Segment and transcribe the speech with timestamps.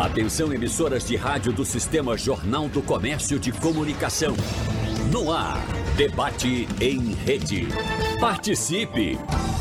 [0.00, 4.34] Atenção emissoras de rádio do Sistema Jornal do Comércio de Comunicação.
[5.12, 5.58] No ar,
[5.94, 7.68] debate em rede.
[8.18, 9.18] Participe!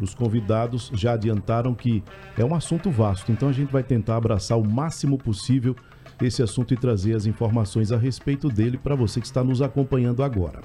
[0.00, 2.02] Os convidados já adiantaram que
[2.36, 5.76] é um assunto vasto, então a gente vai tentar abraçar o máximo possível
[6.20, 10.22] esse assunto e trazer as informações a respeito dele para você que está nos acompanhando
[10.22, 10.62] agora.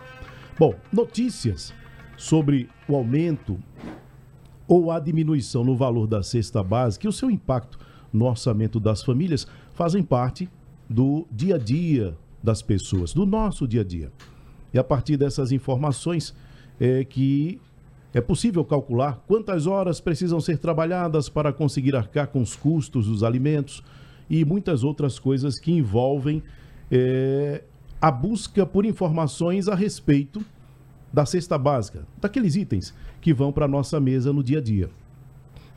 [0.58, 1.74] Bom, notícias
[2.18, 3.58] sobre o aumento
[4.68, 7.80] ou a diminuição no valor da cesta básica e o seu impacto
[8.12, 10.50] no orçamento das famílias fazem parte
[10.90, 14.12] do dia a dia das pessoas, do nosso dia a dia.
[14.74, 16.36] E a partir dessas informações
[16.80, 17.60] é que
[18.14, 23.24] é possível calcular quantas horas precisam ser trabalhadas para conseguir arcar com os custos dos
[23.24, 23.84] alimentos
[24.30, 26.42] e muitas outras coisas que envolvem
[26.92, 27.64] é,
[28.02, 30.44] a busca por informações a respeito
[31.12, 34.90] da cesta básica, daqueles itens que vão para a nossa mesa no dia a dia.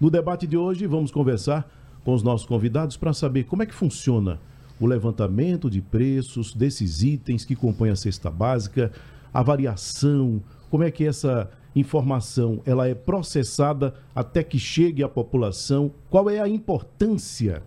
[0.00, 1.70] No debate de hoje, vamos conversar
[2.04, 4.40] com os nossos convidados para saber como é que funciona
[4.80, 8.90] o levantamento de preços desses itens que compõem a cesta básica,
[9.32, 10.42] a variação,
[10.72, 16.40] como é que essa informação ela é processada até que chegue à população, qual é
[16.40, 17.62] a importância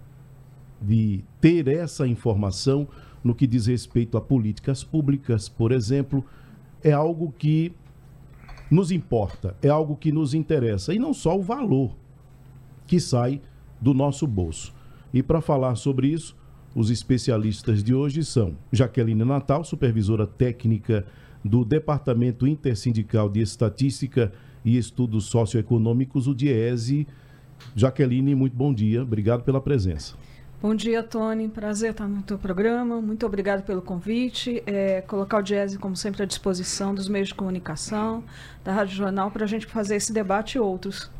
[0.81, 2.87] de ter essa informação
[3.23, 6.25] no que diz respeito a políticas públicas, por exemplo,
[6.83, 7.71] é algo que
[8.71, 11.95] nos importa, é algo que nos interessa e não só o valor
[12.87, 13.39] que sai
[13.79, 14.73] do nosso bolso.
[15.13, 16.35] E para falar sobre isso,
[16.73, 21.05] os especialistas de hoje são Jaqueline Natal, supervisora técnica
[21.45, 24.33] do Departamento Intersindical de Estatística
[24.65, 27.07] e Estudos Socioeconômicos, o DIESE.
[27.75, 30.15] Jaqueline, muito bom dia, obrigado pela presença.
[30.59, 31.47] Bom dia, Tony.
[31.47, 32.99] Prazer estar no teu programa.
[32.99, 34.63] Muito obrigado pelo convite.
[34.65, 38.23] É, colocar o Diese, como sempre, à disposição dos meios de comunicação,
[38.63, 41.11] da Rádio Jornal, para a gente fazer esse debate e outros.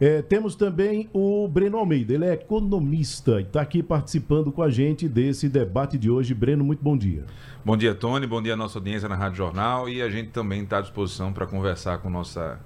[0.00, 4.68] É, temos também o Breno Almeida, ele é economista e está aqui participando com a
[4.68, 6.34] gente desse debate de hoje.
[6.34, 7.24] Breno, muito bom dia.
[7.64, 8.26] Bom dia, Tony.
[8.26, 9.88] Bom dia à nossa audiência na Rádio Jornal.
[9.88, 12.60] E a gente também está à disposição para conversar com nossa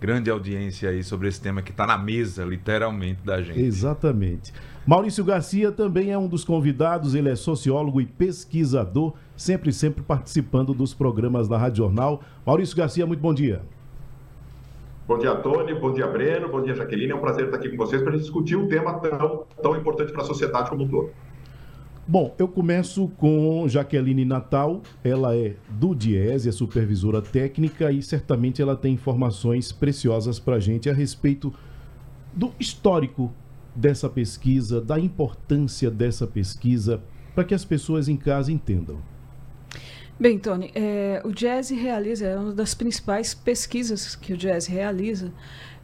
[0.00, 3.60] grande audiência aí sobre esse tema que está na mesa, literalmente, da gente.
[3.60, 4.52] Exatamente.
[4.86, 10.74] Maurício Garcia também é um dos convidados, ele é sociólogo e pesquisador, sempre, sempre participando
[10.74, 12.22] dos programas da Rádio Jornal.
[12.44, 13.62] Maurício Garcia, muito bom dia.
[15.06, 15.74] Bom dia, Tony.
[15.74, 16.48] Bom dia, Breno.
[16.48, 17.12] Bom dia, Jaqueline.
[17.12, 19.76] É um prazer estar aqui com vocês para a gente discutir um tema tão, tão
[19.76, 21.10] importante para a sociedade como um todo.
[22.08, 24.82] Bom, eu começo com Jaqueline Natal.
[25.02, 30.60] Ela é do Diese, é supervisora técnica e certamente ela tem informações preciosas para a
[30.60, 31.52] gente a respeito
[32.32, 33.30] do histórico
[33.74, 37.02] dessa pesquisa, da importância dessa pesquisa,
[37.34, 38.98] para que as pessoas em casa entendam.
[40.18, 45.32] Bem, Tony, é, o Jazz realiza, é uma das principais pesquisas que o Jazz realiza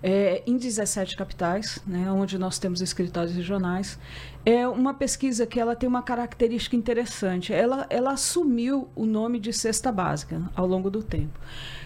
[0.03, 3.99] é, em 17 capitais, né, onde nós temos escritórios regionais.
[4.47, 7.53] É uma pesquisa que ela tem uma característica interessante.
[7.53, 11.39] Ela, ela assumiu o nome de cesta básica ao longo do tempo.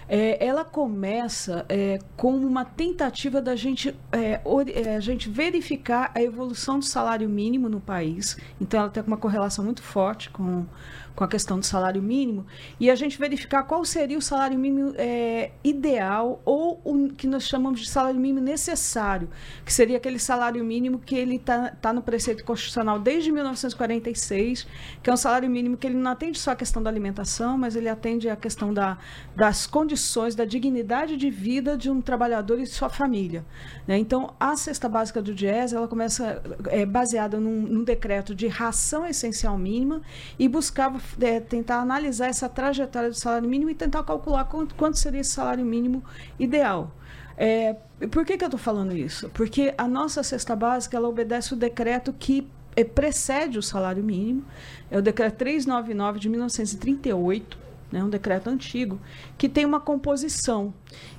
[0.07, 4.41] É, ela começa é, com uma tentativa da gente, é,
[4.75, 8.37] é, a gente verificar a evolução do salário mínimo no país.
[8.61, 10.67] Então, ela tem uma correlação muito forte com
[11.15, 12.47] com a questão do salário mínimo,
[12.81, 17.47] e a gente verificar qual seria o salário mínimo é, ideal ou o que nós
[17.47, 19.29] chamamos de salário mínimo necessário,
[19.65, 24.67] que seria aquele salário mínimo que ele está tá no preceito constitucional desde 1946,
[25.03, 27.77] que é um salário mínimo que ele não atende só a questão da alimentação, mas
[27.77, 28.99] ele atende a questão da,
[29.37, 33.45] das condições, da dignidade de vida de um trabalhador e de sua família.
[33.87, 33.99] Né?
[33.99, 39.07] Então, a cesta básica do DIES, ela começa é, baseada num, num decreto de ração
[39.07, 40.03] essencial mínima
[40.39, 44.99] e buscava é, tentar analisar essa trajetória do salário mínimo e tentar calcular quanto, quanto
[44.99, 46.03] seria esse salário mínimo
[46.39, 46.93] ideal.
[47.37, 47.75] É,
[48.11, 49.29] por que, que eu estou falando isso?
[49.31, 54.45] Porque a nossa cesta básica ela obedece o decreto que é, precede o salário mínimo,
[54.91, 57.59] é o decreto 399 de 1938,
[57.91, 59.01] né, um decreto antigo,
[59.39, 60.75] que tem uma composição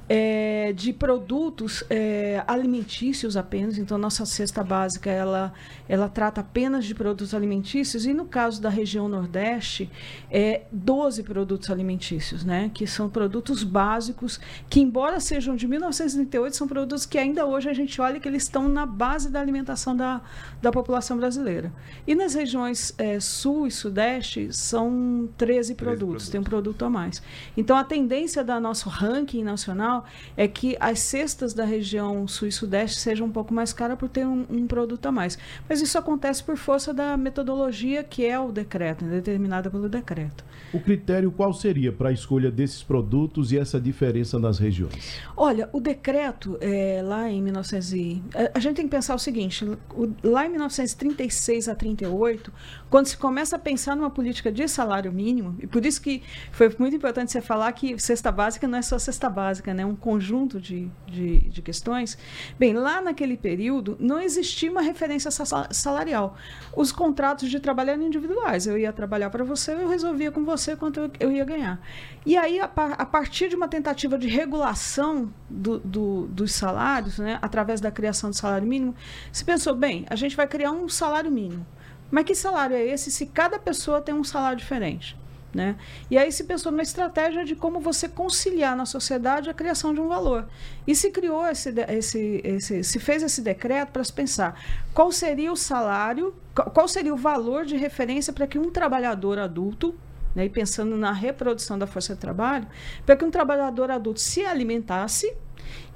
[0.07, 3.77] é, de produtos é, alimentícios apenas.
[3.77, 5.53] Então, nossa cesta básica ela,
[5.87, 9.89] ela trata apenas de produtos alimentícios e no caso da região Nordeste,
[10.29, 12.69] é 12 produtos alimentícios, né?
[12.73, 17.73] Que são produtos básicos que, embora sejam de 1938, são produtos que ainda hoje a
[17.73, 20.21] gente olha que eles estão na base da alimentação da,
[20.61, 21.71] da população brasileira.
[22.05, 26.85] E nas regiões é, Sul e Sudeste são 13 produtos, 13 produtos, tem um produto
[26.85, 27.21] a mais.
[27.55, 29.94] Então, a tendência da nosso ranking nacional
[30.35, 34.09] é que as cestas da região sul e sudeste sejam um pouco mais caras por
[34.09, 35.37] ter um, um, produto a mais.
[35.67, 40.43] Mas isso acontece por força da metodologia que é o decreto, né, determinada pelo decreto.
[40.73, 45.19] O critério qual seria para a escolha desses produtos e essa diferença nas regiões?
[45.37, 49.19] Olha, o decreto é, lá em 1900 e, a, a, gente tem que pensar o
[49.19, 52.51] seguinte, o, lá em 1936 a 38,
[52.89, 56.73] quando se começa a pensar numa política de salário mínimo, e por isso que foi
[56.77, 59.84] muito importante você falar que cesta básica não é só cesta básica, né?
[59.85, 62.17] Um conjunto de, de, de questões.
[62.57, 65.29] Bem, lá naquele período não existia uma referência
[65.71, 66.37] salarial.
[66.75, 68.67] Os contratos de trabalho eram individuais.
[68.67, 71.79] Eu ia trabalhar para você, eu resolvia com você quanto eu ia ganhar.
[72.25, 77.37] E aí, a, a partir de uma tentativa de regulação do, do, dos salários, né,
[77.41, 78.95] através da criação do salário mínimo,
[79.31, 81.65] se pensou, bem, a gente vai criar um salário mínimo.
[82.09, 85.17] Mas que salário é esse se cada pessoa tem um salário diferente?
[85.55, 85.77] Né?
[86.11, 90.01] E aí se pensou numa estratégia de como você conciliar na sociedade a criação de
[90.01, 90.49] um valor.
[90.85, 94.61] E se criou esse, esse, esse se fez esse decreto para se pensar
[94.93, 96.35] qual seria o salário,
[96.73, 99.95] qual seria o valor de referência para que um trabalhador adulto,
[100.35, 102.67] né, e pensando na reprodução da força de trabalho,
[103.05, 105.33] para que um trabalhador adulto se alimentasse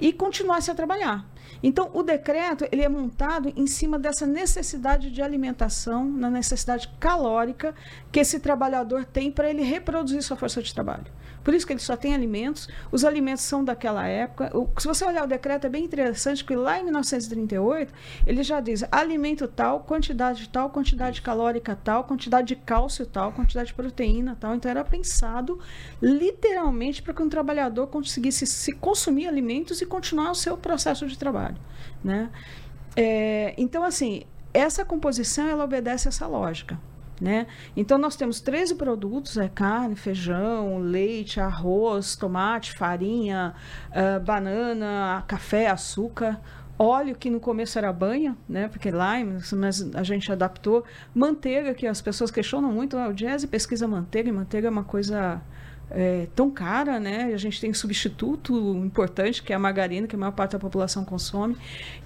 [0.00, 1.26] e continuasse a trabalhar.
[1.62, 7.74] Então, o decreto ele é montado em cima dessa necessidade de alimentação, na necessidade calórica
[8.10, 11.06] que esse trabalhador tem para ele reproduzir sua força de trabalho.
[11.42, 12.68] Por isso que ele só tem alimentos.
[12.92, 14.50] Os alimentos são daquela época.
[14.56, 17.92] O, se você olhar o decreto, é bem interessante, porque lá em 1938,
[18.26, 23.68] ele já diz alimento tal, quantidade tal, quantidade calórica tal, quantidade de cálcio tal, quantidade
[23.68, 24.54] de proteína tal.
[24.54, 25.58] Então, era pensado
[26.00, 31.18] literalmente para que um trabalhador conseguisse se consumir alimentos e continuar o seu processo de
[31.18, 31.56] trabalho.
[32.02, 32.30] Né?
[32.96, 36.78] É, então, assim, essa composição ela obedece a essa lógica.
[37.20, 37.46] Né?
[37.76, 43.54] Então, nós temos 13 produtos: é carne, feijão, leite, arroz, tomate, farinha,
[43.90, 46.40] uh, banana, café, açúcar,
[46.78, 48.68] óleo, que no começo era banha, né?
[48.68, 50.82] porque lime, mas a gente adaptou,
[51.14, 54.84] manteiga, que as pessoas questionam muito: ah, o jazz pesquisa manteiga, e manteiga é uma
[54.84, 55.42] coisa
[55.90, 57.32] é, tão cara, né?
[57.34, 61.04] A gente tem substituto importante, que é a margarina, que a maior parte da população
[61.04, 61.56] consome.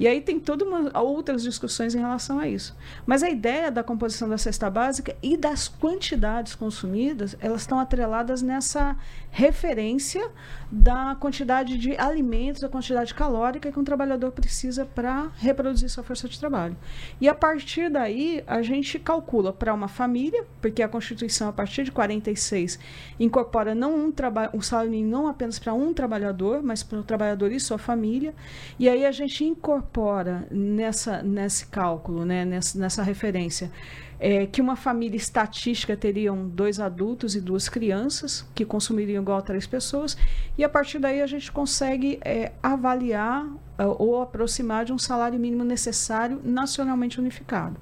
[0.01, 2.75] E aí tem todas outras discussões em relação a isso.
[3.07, 8.41] Mas a ideia da composição da cesta básica e das quantidades consumidas, elas estão atreladas
[8.41, 8.97] nessa
[9.31, 10.31] referência
[10.71, 16.29] da quantidade de alimentos, da quantidade calórica que um trabalhador precisa para reproduzir sua força
[16.29, 16.77] de trabalho.
[17.21, 21.85] E a partir daí, a gente calcula para uma família, porque a Constituição, a partir
[21.85, 22.79] de 46,
[23.19, 27.03] incorpora não um trabalho, um salário mínimo não apenas para um trabalhador, mas para o
[27.03, 28.35] trabalhador e sua família.
[28.79, 33.71] E aí a gente incorpora nessa, nesse cálculo, né, nessa, nessa referência,
[34.19, 39.43] é, que uma família estatística teriam dois adultos e duas crianças, que consumiriam igual a
[39.43, 40.17] três pessoas,
[40.57, 45.39] e a partir daí a gente consegue é, avaliar é, ou aproximar de um salário
[45.39, 47.77] mínimo necessário nacionalmente unificado.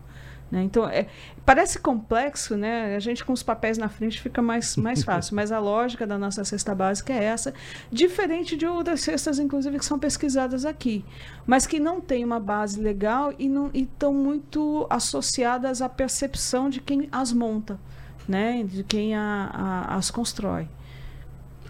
[0.53, 0.65] Né?
[0.65, 1.07] Então, é,
[1.47, 2.95] parece complexo, né?
[2.95, 6.19] A gente com os papéis na frente fica mais, mais fácil, mas a lógica da
[6.19, 7.55] nossa cesta básica é essa,
[7.91, 11.07] diferente de outras cestas, inclusive, que são pesquisadas aqui,
[11.47, 17.09] mas que não tem uma base legal e estão muito associadas à percepção de quem
[17.11, 17.81] as monta,
[18.29, 18.63] né?
[18.63, 20.69] de quem a, a, as constrói.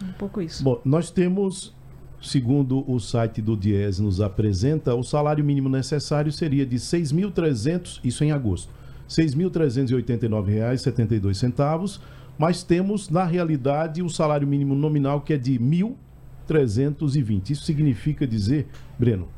[0.03, 0.65] Um pouco isso.
[0.65, 1.73] Bom, nós temos
[2.23, 8.23] segundo o site do Diese nos apresenta, o salário mínimo necessário seria de 6.300, isso
[8.23, 8.73] em agosto,
[9.09, 11.99] R$ 6.389,72,
[12.39, 17.51] mas temos, na realidade, o salário mínimo nominal que é de 1.320.
[17.51, 19.29] Isso significa dizer, Breno,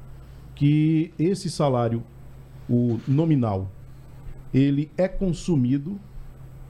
[0.54, 2.04] que esse salário,
[2.68, 3.68] o nominal,
[4.52, 5.98] ele é consumido,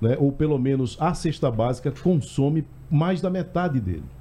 [0.00, 4.13] né, ou pelo menos a cesta básica consome mais da metade dele.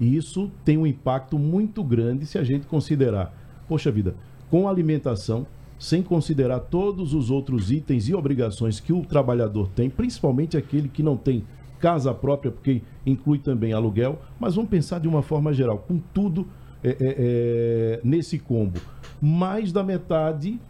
[0.00, 3.34] E isso tem um impacto muito grande se a gente considerar,
[3.68, 4.16] poxa vida,
[4.50, 5.46] com alimentação,
[5.78, 11.02] sem considerar todos os outros itens e obrigações que o trabalhador tem, principalmente aquele que
[11.02, 11.44] não tem
[11.78, 16.46] casa própria, porque inclui também aluguel, mas vamos pensar de uma forma geral, com tudo
[16.82, 18.78] é, é, é, nesse combo.
[19.20, 20.60] Mais da metade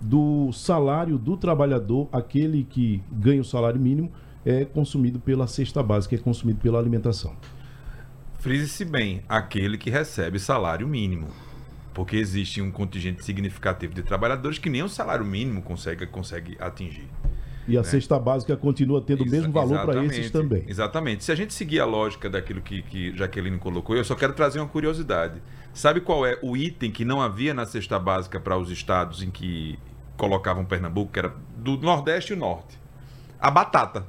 [0.00, 4.10] do salário do trabalhador, aquele que ganha o salário mínimo,
[4.44, 7.34] é consumido pela cesta básica, é consumido pela alimentação.
[8.40, 11.28] Frise-se bem, aquele que recebe salário mínimo.
[11.92, 17.06] Porque existe um contingente significativo de trabalhadores que nem o salário mínimo consegue, consegue atingir.
[17.68, 17.86] E a né?
[17.86, 20.64] cesta básica continua tendo o mesmo valor para esses também.
[20.66, 21.22] Exatamente.
[21.22, 24.58] Se a gente seguir a lógica daquilo que, que Jaqueline colocou, eu só quero trazer
[24.58, 25.42] uma curiosidade.
[25.74, 29.30] Sabe qual é o item que não havia na cesta básica para os estados em
[29.30, 29.78] que
[30.16, 32.80] colocavam Pernambuco, que era do Nordeste e o Norte?
[33.38, 34.06] A batata.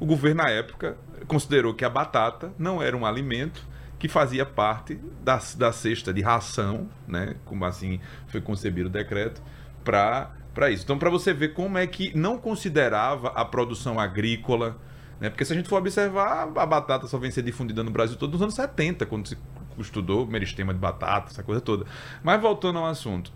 [0.00, 3.66] O governo, na época, considerou que a batata não era um alimento
[3.98, 9.42] que fazia parte da, da cesta de ração, né, como assim foi concebido o decreto,
[9.82, 10.84] para isso.
[10.84, 14.76] Então, para você ver como é que não considerava a produção agrícola,
[15.18, 18.16] né, porque se a gente for observar, a batata só vem ser difundida no Brasil
[18.16, 19.38] todo nos anos 70, quando se
[19.78, 21.86] estudou meristema de batata, essa coisa toda.
[22.22, 23.32] Mas voltando ao assunto.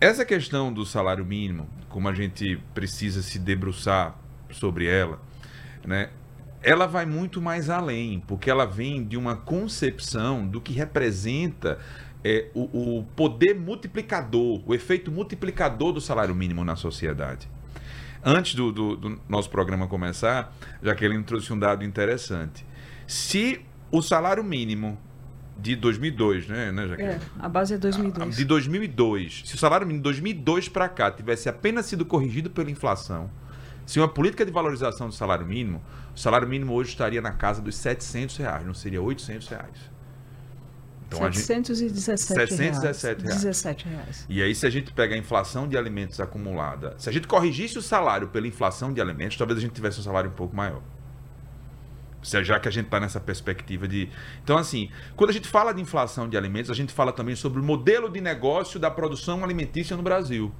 [0.00, 4.16] Essa questão do salário mínimo, como a gente precisa se debruçar
[4.50, 5.20] sobre ela,
[5.84, 6.10] né?
[6.64, 11.78] Ela vai muito mais além, porque ela vem de uma concepção do que representa
[12.24, 17.46] é, o, o poder multiplicador, o efeito multiplicador do salário mínimo na sociedade.
[18.24, 22.64] Antes do, do, do, nosso programa começar, já que ele trouxe um dado interessante.
[23.06, 23.60] Se
[23.92, 24.98] o salário mínimo
[25.58, 27.14] de 2002, né, né Jaqueline?
[27.14, 28.36] É, a base é 2002.
[28.36, 29.42] De 2002.
[29.44, 33.30] Se o salário mínimo de 2002 para cá tivesse apenas sido corrigido pela inflação,
[33.86, 35.82] se uma política de valorização do salário mínimo,
[36.14, 39.94] o salário mínimo hoje estaria na casa dos 700 reais, não seria 800 reais.
[41.06, 43.42] Então, 717 a gente, 717 reais.
[43.42, 44.26] 17 reais.
[44.28, 47.78] E aí, se a gente pega a inflação de alimentos acumulada, se a gente corrigisse
[47.78, 50.82] o salário pela inflação de alimentos, talvez a gente tivesse um salário um pouco maior
[52.42, 54.08] já que a gente está nessa perspectiva de.
[54.42, 57.60] Então, assim, quando a gente fala de inflação de alimentos, a gente fala também sobre
[57.60, 60.52] o modelo de negócio da produção alimentícia no Brasil.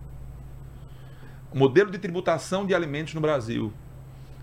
[1.54, 3.72] Modelo de tributação de alimentos no Brasil.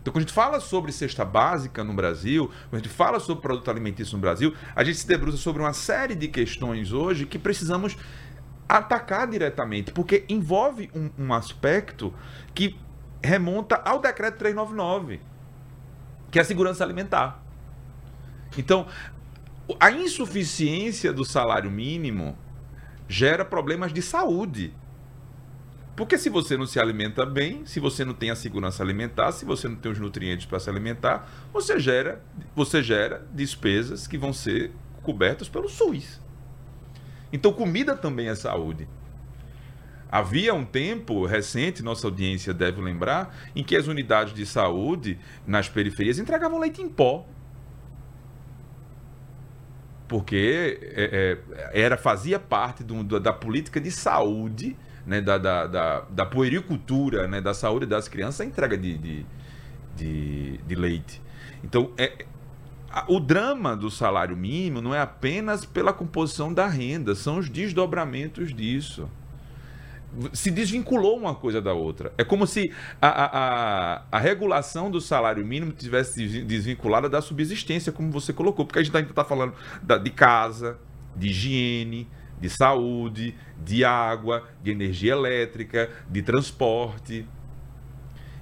[0.02, 3.44] Então, quando a gente fala sobre cesta básica no Brasil, quando a gente fala sobre
[3.44, 7.38] produto alimentício no Brasil, a gente se debruça sobre uma série de questões hoje que
[7.38, 7.96] precisamos
[8.68, 12.12] atacar diretamente, porque envolve um, um aspecto
[12.56, 12.76] que
[13.22, 15.32] remonta ao decreto 399
[16.32, 17.44] que é a segurança alimentar.
[18.58, 18.88] Então,
[19.80, 22.38] a insuficiência do salário mínimo
[23.08, 24.74] gera problemas de saúde.
[25.96, 29.46] Porque se você não se alimenta bem, se você não tem a segurança alimentar, se
[29.46, 32.24] você não tem os nutrientes para se alimentar, você gera,
[32.56, 34.72] você gera despesas que vão ser
[35.04, 36.22] cobertas pelo SUS.
[37.34, 38.88] Então, comida também é saúde.
[40.12, 45.18] Havia um tempo recente, nossa audiência deve lembrar, em que as unidades de saúde
[45.48, 47.26] nas periferias entregavam leite em pó.
[50.10, 51.38] Porque é,
[51.72, 57.28] é, era, fazia parte do, da política de saúde, né, da, da, da, da puericultura,
[57.28, 59.26] né, da saúde das crianças, a entrega de, de,
[59.96, 61.22] de, de leite.
[61.64, 62.26] Então, é,
[63.08, 68.54] o drama do salário mínimo não é apenas pela composição da renda, são os desdobramentos
[68.54, 69.10] disso
[70.34, 72.14] se desvinculou uma coisa da outra.
[72.18, 78.12] É como se a, a, a, regulação do salário mínimo tivesse desvinculada da subsistência, como
[78.12, 80.78] você colocou, porque a gente ainda está falando da, de casa,
[81.16, 82.08] de higiene,
[82.42, 87.26] de saúde, de água, de energia elétrica, de transporte.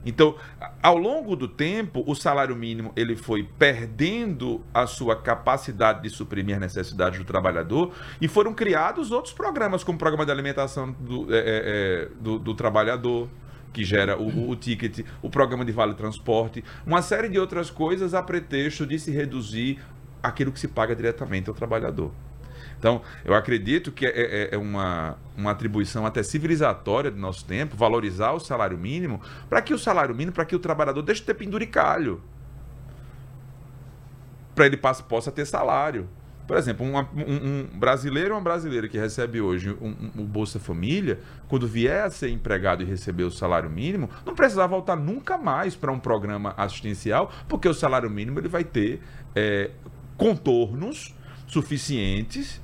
[0.06, 0.36] Então,
[0.82, 6.56] ao longo do tempo, o salário mínimo ele foi perdendo a sua capacidade de suprimir
[6.56, 11.28] as necessidades do trabalhador e foram criados outros programas, como o programa de alimentação do,
[11.34, 13.30] é, é, é, do, do trabalhador,
[13.74, 18.14] que gera o, o, ticket, o programa de vale transporte, uma série de outras coisas
[18.14, 19.80] a pretexto de se reduzir
[20.24, 22.12] aquilo que se paga diretamente ao trabalhador.
[22.78, 27.76] Então, eu acredito que é, é, é, uma, uma atribuição até civilizatória do nosso tempo,
[27.76, 31.28] valorizar o salário mínimo, para que o salário mínimo, para que o trabalhador deixe de
[31.28, 32.22] ter penduricalho.
[34.56, 36.08] Para ele passe, possa ter salário.
[36.50, 37.04] Por exemplo, um, um,
[37.76, 42.10] um, brasileiro ou uma brasileira que recebe hoje um, um, Bolsa Família, quando vier a
[42.10, 46.56] ser empregado e receber o salário mínimo, não precisar voltar nunca mais para um programa
[46.58, 49.00] assistencial, porque o salário mínimo ele vai ter
[49.36, 49.70] é,
[50.18, 51.16] contornos
[51.50, 52.62] suficientes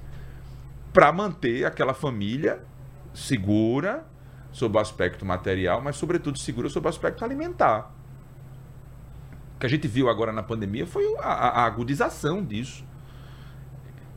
[0.93, 2.63] para manter aquela família
[3.13, 4.05] segura
[4.51, 7.93] sob o aspecto material, mas sobretudo segura sob o aspecto alimentar.
[9.55, 12.85] O que a gente viu agora na pandemia foi a, a agudização disso.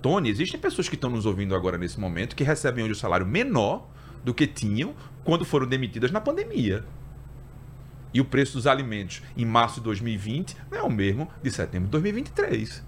[0.01, 3.27] Tony, existem pessoas que estão nos ouvindo agora nesse momento que recebem hoje o salário
[3.27, 3.89] menor
[4.25, 4.95] do que tinham
[5.25, 6.85] quando foram demitidas na pandemia.
[8.15, 11.87] E o preço dos alimentos em março de 2020 não é o mesmo de setembro
[11.87, 12.88] de 2023.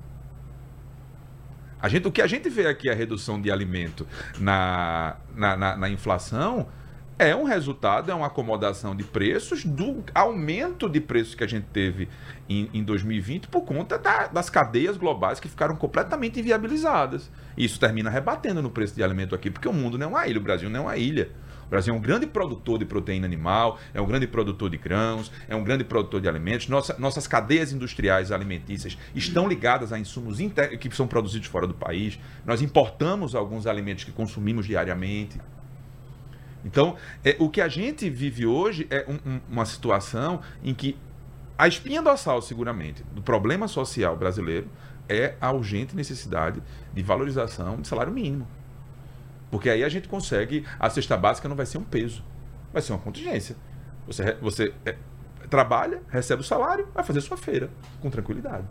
[1.82, 4.06] A gente, o que a gente vê aqui, a redução de alimento
[4.38, 6.68] na, na, na, na inflação,
[7.20, 11.66] é um resultado, é uma acomodação de preços do aumento de preços que a gente
[11.70, 12.08] teve
[12.48, 17.30] em, em 2020 por conta da, das cadeias globais que ficaram completamente inviabilizadas.
[17.58, 20.38] Isso termina rebatendo no preço de alimento aqui, porque o mundo não é uma ilha,
[20.38, 21.30] o Brasil não é uma ilha.
[21.70, 25.30] O Brasil é um grande produtor de proteína animal, é um grande produtor de grãos,
[25.48, 26.66] é um grande produtor de alimentos.
[26.66, 30.38] Nossa, nossas cadeias industriais alimentícias estão ligadas a insumos
[30.80, 32.18] que são produzidos fora do país.
[32.44, 35.40] Nós importamos alguns alimentos que consumimos diariamente.
[36.64, 40.98] Então, é, o que a gente vive hoje é um, um, uma situação em que
[41.56, 44.68] a espinha dorsal, seguramente, do problema social brasileiro
[45.08, 46.60] é a urgente necessidade
[46.92, 48.48] de valorização de salário mínimo.
[49.50, 52.24] Porque aí a gente consegue, a cesta básica não vai ser um peso,
[52.72, 53.56] vai ser uma contingência.
[54.06, 54.96] Você, você é,
[55.48, 57.68] trabalha, recebe o salário, vai fazer sua feira
[58.00, 58.64] com tranquilidade.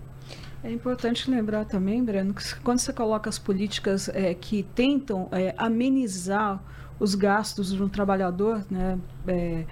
[0.63, 5.53] É importante lembrar também, Breno, que quando você coloca as políticas é, que tentam é,
[5.57, 6.61] amenizar
[6.99, 9.65] os gastos de um trabalhador, né, é,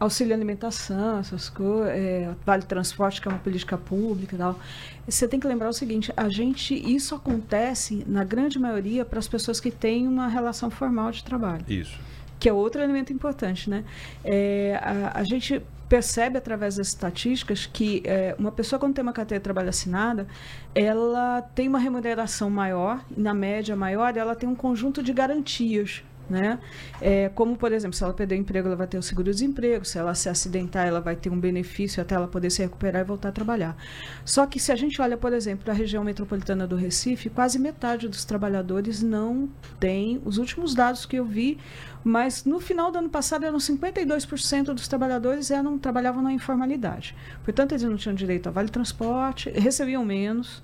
[0.00, 4.58] auxílio alimentação, essas coisas, é, vale transporte, que é uma política pública e tal.
[5.06, 9.28] Você tem que lembrar o seguinte: a gente, isso acontece na grande maioria para as
[9.28, 11.64] pessoas que têm uma relação formal de trabalho.
[11.68, 11.96] Isso.
[12.38, 13.84] Que é outro elemento importante, né?
[14.24, 19.12] É, a, a gente percebe através das estatísticas que é, uma pessoa quando tem uma
[19.12, 20.26] carteira de trabalho assinada,
[20.74, 26.58] ela tem uma remuneração maior, na média maior, ela tem um conjunto de garantias né?
[27.00, 29.98] É, como, por exemplo, se ela perder o emprego, ela vai ter o seguro-desemprego, se
[29.98, 33.30] ela se acidentar, ela vai ter um benefício até ela poder se recuperar e voltar
[33.30, 33.76] a trabalhar.
[34.24, 38.08] Só que se a gente olha, por exemplo, a região metropolitana do Recife, quase metade
[38.08, 41.58] dos trabalhadores não tem, os últimos dados que eu vi,
[42.04, 47.14] mas no final do ano passado eram 52% dos trabalhadores eram, trabalhavam na informalidade.
[47.44, 50.62] Portanto, eles não tinham direito a vale transporte, recebiam menos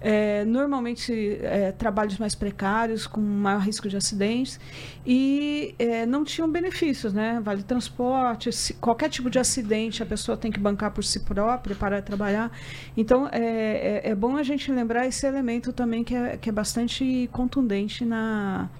[0.00, 4.58] é, normalmente é, trabalhos mais precários, com maior risco de acidentes,
[5.04, 7.40] e é, não tinham benefícios, né?
[7.42, 11.76] Vale transporte, se, qualquer tipo de acidente a pessoa tem que bancar por si própria
[11.76, 12.50] para trabalhar.
[12.96, 16.52] Então é, é, é, bom a gente lembrar esse elemento também que é, que é
[16.52, 18.70] bastante contundente na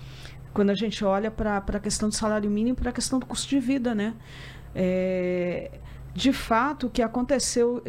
[0.53, 3.27] quando a gente olha para a questão do salário mínimo e para a questão do
[3.27, 4.15] custo de vida, né?
[4.75, 5.71] É,
[6.13, 7.83] de fato, o que aconteceu,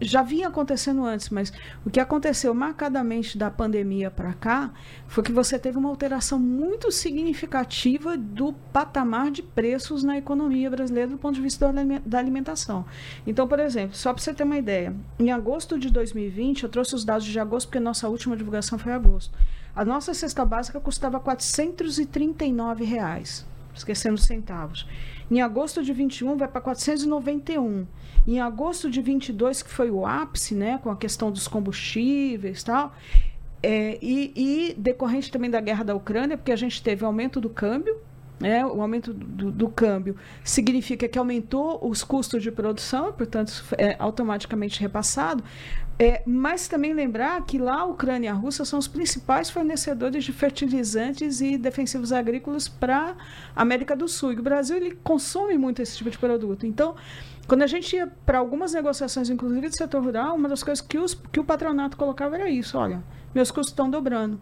[0.00, 1.52] já vinha acontecendo antes, mas
[1.84, 4.70] o que aconteceu marcadamente da pandemia para cá
[5.06, 11.10] foi que você teve uma alteração muito significativa do patamar de preços na economia brasileira
[11.10, 11.70] do ponto de vista
[12.04, 12.86] da alimentação.
[13.26, 16.94] Então, por exemplo, só para você ter uma ideia, em agosto de 2020, eu trouxe
[16.94, 19.36] os dados de agosto porque nossa última divulgação foi em agosto.
[19.76, 24.86] A nossa cesta básica custava 439 reais, esquecendo centavos.
[25.30, 27.86] Em agosto de 21 vai para 491.
[28.26, 32.94] Em agosto de 22, que foi o ápice, né, com a questão dos combustíveis tal,
[33.62, 37.50] é, e, e decorrente também da guerra da Ucrânia, porque a gente teve aumento do
[37.50, 37.96] câmbio,
[38.40, 43.96] né, o aumento do, do, câmbio significa que aumentou os custos de produção, portanto, é
[43.98, 45.42] automaticamente repassado.
[46.00, 50.22] É, mas também lembrar que lá a Ucrânia e a Rússia são os principais fornecedores
[50.22, 53.16] de fertilizantes e defensivos agrícolas para
[53.54, 54.32] a América do Sul.
[54.32, 56.64] E o Brasil ele consome muito esse tipo de produto.
[56.64, 56.94] Então,
[57.48, 60.98] quando a gente ia para algumas negociações, inclusive do setor rural, uma das coisas que,
[60.98, 63.02] os, que o patronato colocava era isso: olha,
[63.34, 64.40] meus custos estão dobrando.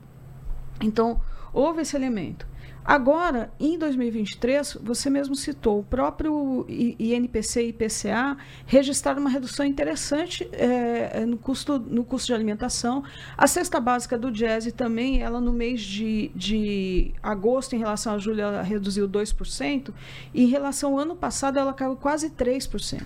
[0.83, 1.23] Então,
[1.55, 2.47] houve esse elemento.
[2.87, 10.49] Agora, em 2023, você mesmo citou, o próprio INPC e IPCA registraram uma redução interessante
[10.53, 13.03] é, no, custo, no custo de alimentação.
[13.37, 18.19] A cesta básica do Jazz também, ela no mês de, de agosto, em relação a
[18.19, 19.93] julho, ela reduziu 2%,
[20.33, 23.03] e em relação ao ano passado, ela caiu quase 3%.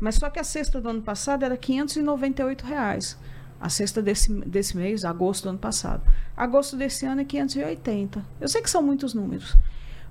[0.00, 3.16] Mas só que a cesta do ano passado era 598 reais
[3.60, 6.02] a sexta desse, desse mês, agosto do ano passado.
[6.36, 8.24] Agosto desse ano é 580.
[8.40, 9.56] Eu sei que são muitos números.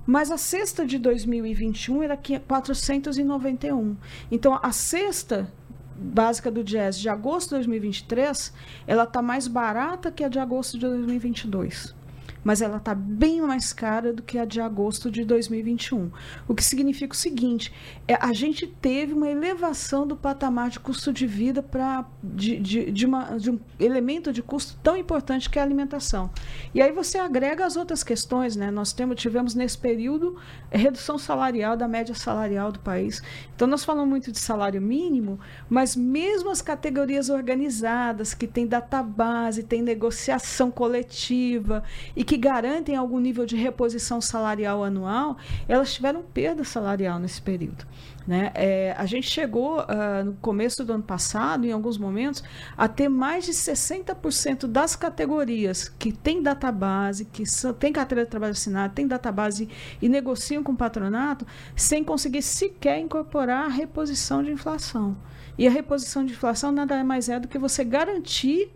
[0.06, 3.98] Mas a sexta de 2021 era 491.
[4.32, 5.52] Então, a sexta
[5.96, 8.54] básica do jazz de agosto de 2023,
[8.88, 11.99] ela está mais barata que a de agosto de 2022
[12.44, 16.12] mas ela está bem mais cara do que a de agosto de 2021.
[16.48, 17.74] O que significa o seguinte:
[18.08, 22.92] é, a gente teve uma elevação do patamar de custo de vida para de, de,
[22.92, 26.30] de, de um elemento de custo tão importante que é a alimentação.
[26.74, 28.72] E aí você agrega as outras questões, né?
[28.72, 30.38] Nós temos, tivemos nesse período
[30.72, 33.22] redução salarial da média salarial do país.
[33.56, 39.64] Então nós falamos muito de salário mínimo, mas mesmo as categorias organizadas que têm database,
[39.64, 41.84] têm negociação coletiva
[42.16, 45.36] e que garantem algum nível de reposição salarial anual,
[45.68, 47.88] elas tiveram perda salarial nesse período.
[48.28, 48.52] Né?
[48.54, 52.44] É, a gente chegou uh, no começo do ano passado, em alguns momentos,
[52.78, 58.30] a ter mais de 60% das categorias que têm database, que são, têm carteira de
[58.30, 59.68] trabalho assinada, têm database
[60.00, 65.18] e negociam com o patronato, sem conseguir sequer incorporar a reposição de inflação.
[65.58, 68.72] E a reposição de inflação nada mais é do que você garantir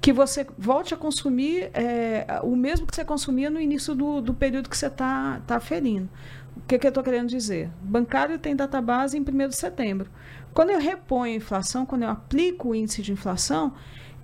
[0.00, 4.34] que você volte a consumir é, o mesmo que você consumia no início do, do
[4.34, 6.08] período que você está tá aferindo.
[6.56, 7.70] O que, que eu estou querendo dizer?
[7.82, 10.08] Bancário tem database em 1 de setembro.
[10.54, 13.74] Quando eu reponho a inflação, quando eu aplico o índice de inflação,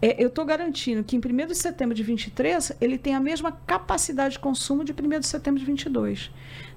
[0.01, 3.53] é, eu estou garantindo que em 1 de setembro de 23 ele tem a mesma
[3.53, 6.31] capacidade de consumo de 1 de setembro de 22.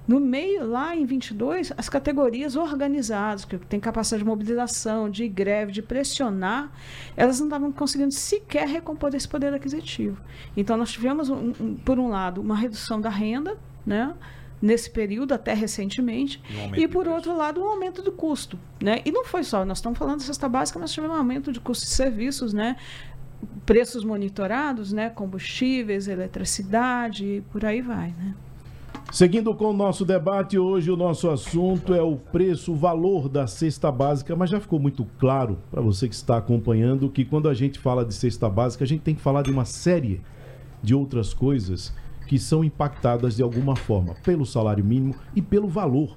[0.06, 5.72] No meio, lá em 22, as categorias organizadas, que têm capacidade de mobilização, de greve,
[5.72, 6.70] de pressionar,
[7.16, 10.16] elas não estavam conseguindo sequer recompor esse poder aquisitivo.
[10.56, 14.14] Então, nós tivemos, um, um, por um lado, uma redução da renda, né?
[14.62, 18.58] nesse período, até recentemente, um e por outro lado, um aumento do custo.
[18.82, 19.02] Né?
[19.04, 21.60] E não foi só, nós estamos falando de cesta básica, mas tivemos um aumento de
[21.60, 22.76] custos de serviços, né?
[23.66, 25.10] preços monitorados, né?
[25.10, 28.14] combustíveis, eletricidade, por aí vai.
[28.16, 28.34] Né?
[29.12, 33.46] Seguindo com o nosso debate, hoje o nosso assunto é o preço, o valor da
[33.46, 37.54] cesta básica, mas já ficou muito claro para você que está acompanhando que quando a
[37.54, 40.20] gente fala de cesta básica, a gente tem que falar de uma série
[40.82, 41.94] de outras coisas
[42.26, 46.16] que são impactadas de alguma forma pelo salário mínimo e pelo valor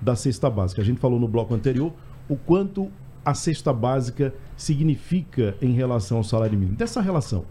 [0.00, 0.80] da cesta básica.
[0.80, 1.92] A gente falou no bloco anterior
[2.28, 2.90] o quanto
[3.22, 6.76] a cesta básica significa em relação ao salário mínimo.
[6.76, 7.44] Dessa relação,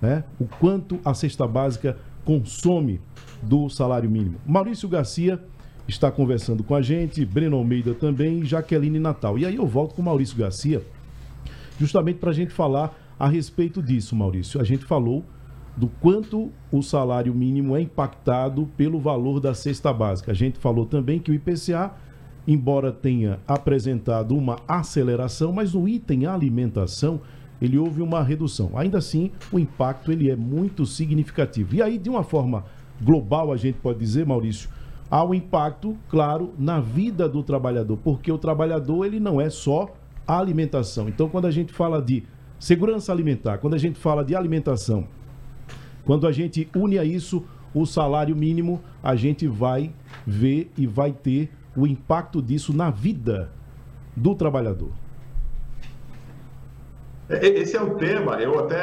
[0.00, 0.22] né?
[0.38, 3.00] O quanto a cesta básica consome
[3.42, 4.36] do salário mínimo.
[4.46, 5.40] Maurício Garcia
[5.86, 9.38] está conversando com a gente, Breno Almeida também e Jaqueline Natal.
[9.38, 10.82] E aí eu volto com Maurício Garcia,
[11.78, 14.60] justamente para a gente falar a respeito disso, Maurício.
[14.60, 15.24] A gente falou
[15.76, 20.32] do quanto o salário mínimo é impactado pelo valor da cesta básica.
[20.32, 21.92] A gente falou também que o IPCA,
[22.46, 27.20] embora tenha apresentado uma aceleração, mas no item alimentação
[27.60, 28.70] ele houve uma redução.
[28.74, 31.74] Ainda assim, o impacto ele é muito significativo.
[31.74, 32.64] E aí, de uma forma
[33.02, 34.68] global, a gente pode dizer, Maurício,
[35.10, 39.92] há um impacto, claro, na vida do trabalhador, porque o trabalhador ele não é só
[40.26, 41.08] a alimentação.
[41.08, 42.24] Então, quando a gente fala de
[42.58, 45.06] segurança alimentar, quando a gente fala de alimentação,
[46.04, 49.92] quando a gente une a isso o salário mínimo, a gente vai
[50.26, 53.50] ver e vai ter o impacto disso na vida
[54.16, 54.90] do trabalhador.
[57.28, 58.82] Esse é um tema, eu até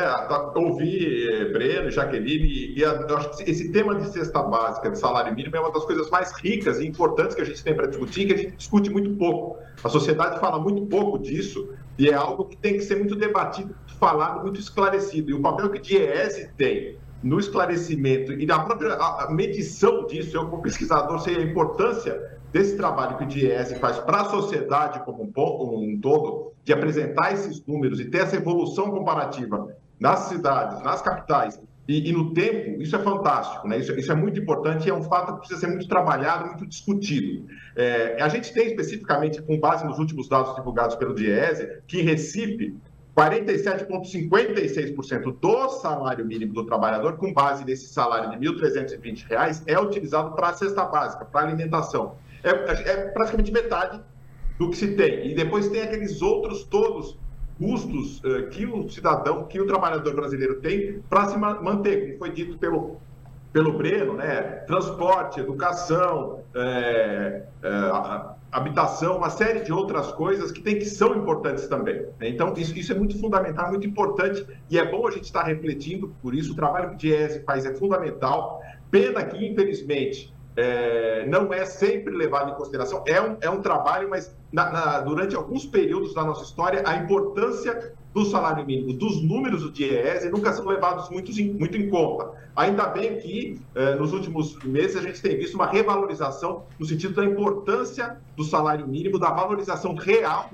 [0.55, 3.07] ouvi eh, Breno, Jaqueline, e a,
[3.45, 6.87] esse tema de cesta básica, de salário mínimo, é uma das coisas mais ricas e
[6.87, 9.59] importantes que a gente tem para discutir, que a gente discute muito pouco.
[9.83, 13.75] A sociedade fala muito pouco disso, e é algo que tem que ser muito debatido,
[13.99, 15.29] falado, muito esclarecido.
[15.29, 18.97] E o papel que o DIEESE tem no esclarecimento e na própria
[19.29, 24.21] medição disso, eu como pesquisador sei a importância desse trabalho que o DIES faz para
[24.21, 29.75] a sociedade como um, um todo, de apresentar esses números e ter essa evolução comparativa
[29.99, 33.77] nas cidades, nas capitais e, e no tempo, isso é fantástico, né?
[33.77, 36.65] Isso, isso, é muito importante e é um fato que precisa ser muito trabalhado, muito
[36.67, 37.45] discutido.
[37.75, 42.03] É, a gente tem especificamente, com base nos últimos dados divulgados pelo DIESE, que em
[42.03, 42.73] Recife
[43.17, 50.33] 47,56% do salário mínimo do trabalhador, com base nesse salário de R$ 1.320, é utilizado
[50.33, 52.15] para a cesta básica, para alimentação.
[52.43, 54.01] É, é, praticamente metade
[54.57, 55.31] do que se tem.
[55.31, 57.17] E depois tem aqueles outros todos
[57.57, 62.31] custos uh, que o cidadão, que o trabalhador brasileiro tem para se manter, como foi
[62.31, 62.97] dito pelo,
[63.53, 64.41] pelo Breno, né?
[64.65, 71.67] Transporte, educação, é, é, habitação, uma série de outras coisas que tem que são importantes
[71.67, 72.01] também.
[72.19, 72.29] Né?
[72.29, 76.13] Então, isso, isso, é muito fundamental, muito importante, e é bom a gente estar refletindo
[76.21, 76.53] por isso.
[76.53, 78.61] O trabalho que o DIES faz é fundamental.
[78.89, 83.03] Pena que, infelizmente, é, não é sempre levado em consideração.
[83.07, 86.97] É um, é um trabalho, mas na, na, durante alguns períodos da nossa história, a
[86.97, 92.31] importância do salário mínimo, dos números do DIEESE, nunca são levados muito, muito em conta.
[92.55, 97.15] Ainda bem que, é, nos últimos meses, a gente tem visto uma revalorização no sentido
[97.15, 100.49] da importância do salário mínimo, da valorização real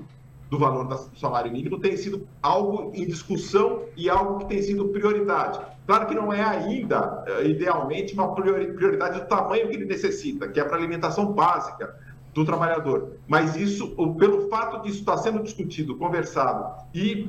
[0.50, 4.88] do valor do salário mínimo tem sido algo em discussão e algo que tem sido
[4.88, 5.60] prioridade.
[5.86, 10.60] Claro que não é ainda, eh, idealmente, uma prioridade do tamanho que ele necessita, que
[10.60, 11.94] é para alimentação básica
[12.34, 13.16] do trabalhador.
[13.26, 17.28] Mas isso, pelo fato disso estar sendo discutido, conversado, e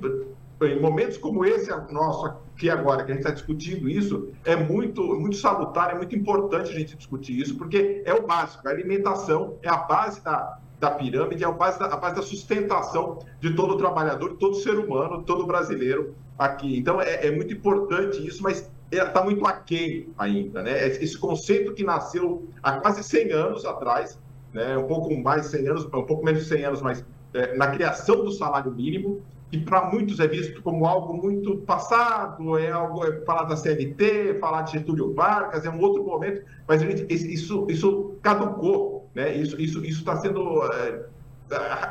[0.61, 5.01] em momentos como esse nosso aqui agora, que a gente está discutindo isso, é muito,
[5.01, 9.55] muito salutar, é muito importante a gente discutir isso, porque é o básico, a alimentação
[9.61, 13.53] é a base da, da pirâmide, é a base da, a base da sustentação de
[13.53, 16.77] todo trabalhador, todo ser humano, todo brasileiro aqui.
[16.77, 20.63] Então, é, é muito importante isso, mas está muito aquém ainda.
[20.63, 20.87] Né?
[20.87, 24.17] Esse conceito que nasceu há quase 100 anos atrás,
[24.53, 24.77] né?
[24.77, 27.67] um pouco mais de 100 anos, um pouco menos de 100 anos, mas é, na
[27.67, 33.03] criação do salário mínimo, que para muitos é visto como algo muito passado, é algo
[33.03, 37.65] é falar da CLT, falar de Getúlio Vargas, é um outro momento, mas gente, isso,
[37.69, 39.35] isso caducou, né?
[39.35, 41.05] Isso isso isso está sendo é,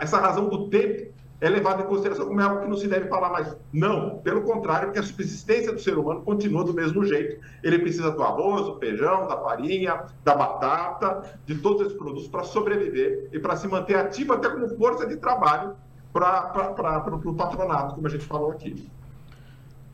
[0.01, 1.09] essa razão do tempo
[1.41, 3.57] é levada em consideração como algo que não se deve falar mais.
[3.73, 7.41] Não, pelo contrário, porque a subsistência do ser humano continua do mesmo jeito.
[7.63, 12.43] Ele precisa do arroz, do feijão, da farinha, da batata, de todos esses produtos para
[12.43, 15.77] sobreviver e para se manter ativo até como força de trabalho
[16.13, 18.89] para o patronato, como a gente falou aqui.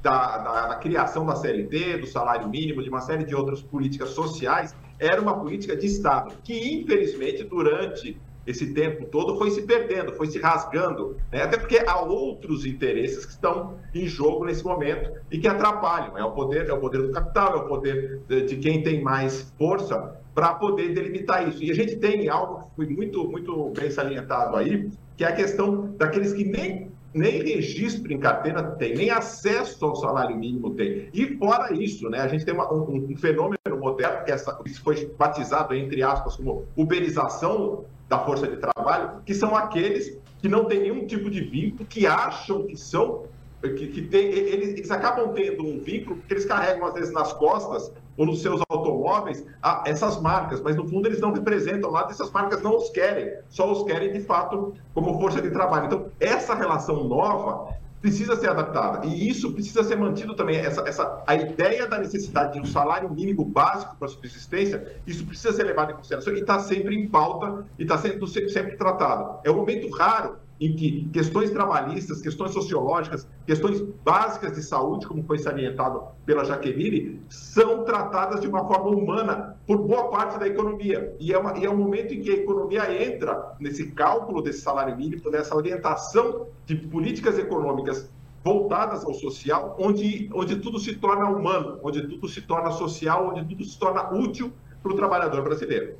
[0.02, 4.10] da, da, da criação da CLT, do salário mínimo, de uma série de outras políticas
[4.10, 10.14] sociais, era uma política de Estado, que infelizmente durante esse tempo todo foi se perdendo,
[10.14, 11.42] foi se rasgando, né?
[11.42, 16.16] até porque há outros interesses que estão em jogo nesse momento e que atrapalham.
[16.16, 19.52] É o poder, é o poder do capital, é o poder de, quem tem mais
[19.58, 21.62] força para poder delimitar isso.
[21.62, 25.32] E a gente tem algo que foi muito, muito bem salientado aí, que é a
[25.32, 31.08] questão daqueles que nem nem registro em carteira tem, nem acesso ao salário mínimo tem.
[31.12, 34.74] E fora isso, né, a gente tem uma, um, um, fenômeno moderno, que, essa, que
[34.74, 40.64] foi batizado, entre aspas, como uberização da força de trabalho, que são aqueles que não
[40.64, 43.24] têm nenhum tipo de vínculo, que acham que são,
[43.60, 47.32] que, que tem, eles, eles acabam tendo um vínculo, porque eles carregam, às vezes, nas
[47.32, 52.10] costas ou nos seus automóveis a, essas marcas, mas no fundo eles não representam nada,
[52.10, 55.86] essas marcas não os querem, só os querem de fato como força de trabalho.
[55.86, 59.06] Então, essa relação nova precisa ser adaptada.
[59.06, 60.56] E isso precisa ser mantido também.
[60.56, 65.26] Essa, essa, a ideia da necessidade de um salário mínimo básico para a subsistência, isso
[65.26, 68.76] precisa ser levado em consideração e está sempre em pauta e está sendo sempre, sempre
[68.76, 69.40] tratado.
[69.44, 75.22] É um momento raro em que questões trabalhistas, questões sociológicas, questões básicas de saúde, como
[75.22, 81.14] foi salientado pela Jaqueline, são tratadas de uma forma humana por boa parte da economia.
[81.20, 84.60] E é, uma, e é um momento em que a economia entra nesse cálculo desse
[84.60, 88.10] salário mínimo, nessa orientação de políticas econômicas
[88.42, 93.44] voltadas ao social, onde, onde tudo se torna humano, onde tudo se torna social, onde
[93.44, 95.96] tudo se torna útil para o trabalhador brasileiro.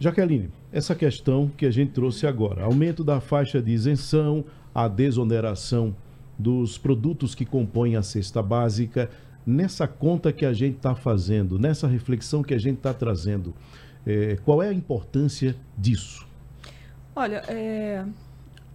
[0.00, 5.94] Jaqueline, essa questão que a gente trouxe agora, aumento da faixa de isenção, a desoneração
[6.38, 9.10] dos produtos que compõem a cesta básica,
[9.44, 13.52] nessa conta que a gente está fazendo, nessa reflexão que a gente está trazendo,
[14.06, 16.28] é, qual é a importância disso?
[17.16, 18.04] Olha, é,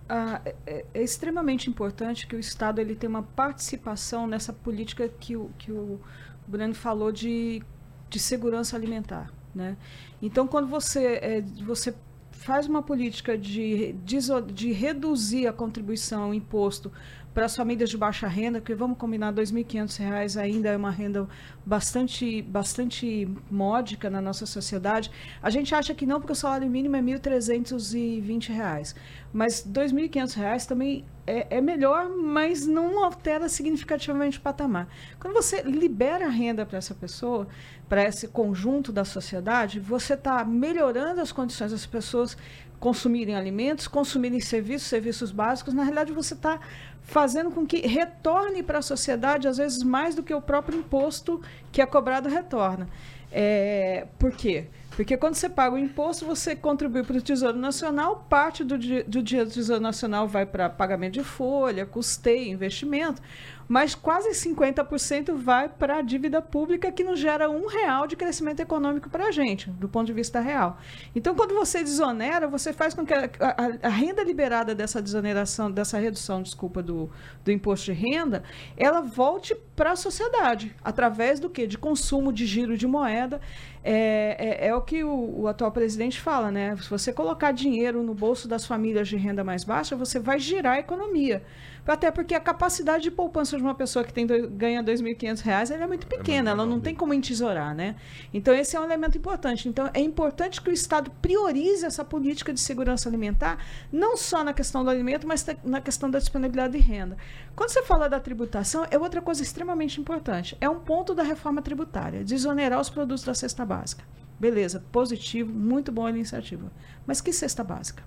[0.10, 5.38] a, é, é, extremamente importante que o Estado ele tenha uma participação nessa política que
[5.38, 6.02] o, que o
[6.46, 7.64] Breno falou de,
[8.10, 9.32] de segurança alimentar.
[9.54, 9.78] Né?
[10.22, 11.94] Então, quando você, é, você
[12.32, 14.20] faz uma política de, de,
[14.54, 16.92] de reduzir a contribuição, o imposto
[17.34, 21.28] para as famílias de baixa renda, porque vamos combinar, R$ 2.500 ainda é uma renda
[21.65, 25.10] bastante, bastante módica na nossa sociedade.
[25.41, 28.96] A gente acha que não, porque o salário mínimo é R$ 1.320,
[29.34, 34.88] mas R$ 2.500 também é, é, melhor, mas não altera significativamente o patamar.
[35.19, 37.48] Quando você libera renda para essa pessoa,
[37.89, 42.38] para esse conjunto da sociedade, você está melhorando as condições das pessoas
[42.84, 45.74] consumirem alimentos, consumirem serviços, serviços básicos.
[45.74, 46.60] Na realidade, você está
[47.04, 51.42] fazendo com que retorne para a sociedade, às vezes, mais do que o próprio imposto
[51.72, 52.88] que é cobrado retorna.
[53.32, 54.68] É, por quê?
[54.96, 59.24] Porque quando você paga o imposto, você contribui para o Tesouro Nacional, parte do, do
[59.24, 63.20] dinheiro do Tesouro Nacional vai para pagamento de folha, custeio, investimento
[63.67, 68.60] mas quase 50% vai para a dívida pública, que não gera um real de crescimento
[68.60, 70.78] econômico para a gente, do ponto de vista real.
[71.15, 75.71] Então, quando você desonera, você faz com que a, a, a renda liberada dessa desoneração,
[75.71, 77.10] dessa redução, desculpa, do,
[77.43, 78.43] do imposto de renda,
[78.78, 81.65] ela volte para a sociedade, através do que?
[81.65, 83.41] De consumo, de giro de moeda.
[83.84, 86.76] é, é, é o que o, o, atual presidente fala, né?
[86.78, 90.76] Se você colocar dinheiro no bolso das famílias de renda mais baixa, você vai girar
[90.76, 91.43] a economia.
[91.86, 95.88] Até porque a capacidade de poupança de uma pessoa que tem ganha R$ 2.500 é
[95.88, 97.96] muito é pequena, é ela não tem como entesourar, né?
[98.34, 99.67] Então, esse é um elemento importante.
[99.67, 103.58] Então, é importante que o Estado priorize essa política de segurança alimentar,
[103.91, 107.17] não só na questão do alimento, mas na questão da disponibilidade de renda.
[107.56, 110.58] Quando você fala da tributação, é outra coisa extremamente importante.
[110.62, 114.04] É um ponto da reforma tributária, desonerar os produtos da cesta básica.
[114.39, 116.72] Beleza, positivo, muito boa iniciativa.
[117.06, 118.04] Mas que cesta básica?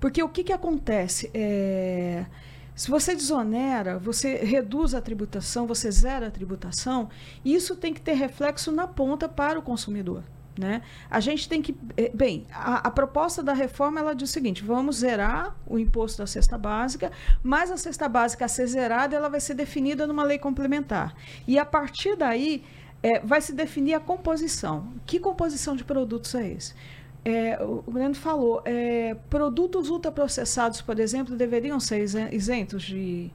[0.00, 1.30] Porque o que, que acontece?
[1.32, 2.26] É,
[2.74, 7.08] se você desonera, você reduz a tributação, você zera a tributação,
[7.44, 10.22] isso tem que ter reflexo na ponta para o consumidor.
[10.58, 10.82] Né?
[11.10, 11.76] A gente tem que.
[11.96, 16.18] É, bem, a, a, proposta da reforma ela diz o seguinte: vamos zerar o imposto
[16.18, 20.24] da cesta básica, mas a cesta básica a ser zerada ela vai ser definida numa
[20.24, 21.14] lei complementar.
[21.46, 22.64] E a partir daí
[23.02, 24.94] é, vai se definir a composição.
[25.04, 26.74] Que composição de produtos é esse?
[27.28, 32.00] É, o Breno falou, é, produtos ultraprocessados, por exemplo, deveriam ser
[32.32, 33.32] isentos de,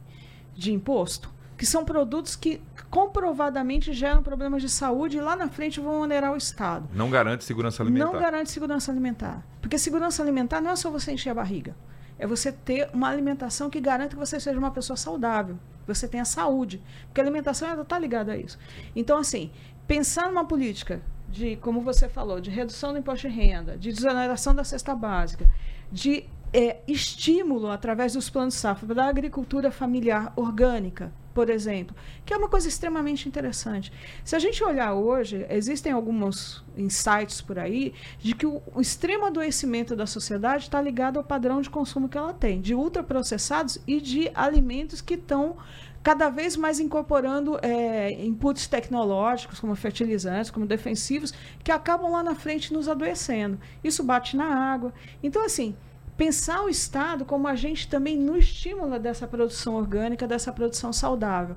[0.56, 5.82] de imposto, que são produtos que comprovadamente geram problemas de saúde e lá na frente
[5.82, 6.88] vão onerar o Estado.
[6.94, 8.06] Não garante segurança alimentar.
[8.06, 9.46] Não garante segurança alimentar.
[9.60, 11.76] Porque segurança alimentar não é só você encher a barriga.
[12.18, 16.08] É você ter uma alimentação que garanta que você seja uma pessoa saudável, que você
[16.08, 16.82] tenha saúde.
[17.08, 18.58] Porque a alimentação está ligada a isso.
[18.96, 19.52] Então, assim,
[19.86, 21.02] pensar numa política
[21.32, 25.50] de, como você falou, de redução do imposto de renda, de desoneração da cesta básica,
[25.92, 32.38] de é, estímulo através dos planos safra da agricultura familiar orgânica, por exemplo, que é
[32.38, 33.92] uma coisa extremamente interessante.
[34.24, 39.26] Se a gente olhar hoje, existem alguns insights por aí de que o, o extremo
[39.26, 44.00] adoecimento da sociedade está ligado ao padrão de consumo que ela tem, de ultraprocessados e
[44.00, 45.58] de alimentos que estão
[46.04, 52.34] cada vez mais incorporando é, inputs tecnológicos, como fertilizantes, como defensivos, que acabam lá na
[52.34, 53.60] frente nos adoecendo.
[53.84, 54.94] Isso bate na água.
[55.22, 55.76] Então, assim,
[56.22, 61.56] pensar o Estado como agente também no estímulo dessa produção orgânica, dessa produção saudável.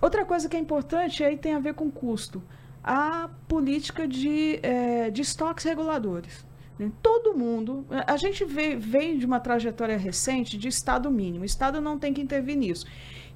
[0.00, 2.40] Outra coisa que é importante aí tem a ver com custo.
[2.80, 6.46] A política de, é, de estoques reguladores.
[6.78, 6.92] Né?
[7.02, 7.84] Todo mundo.
[8.06, 11.42] A gente vem de uma trajetória recente de Estado mínimo.
[11.42, 12.86] O Estado não tem que intervir nisso.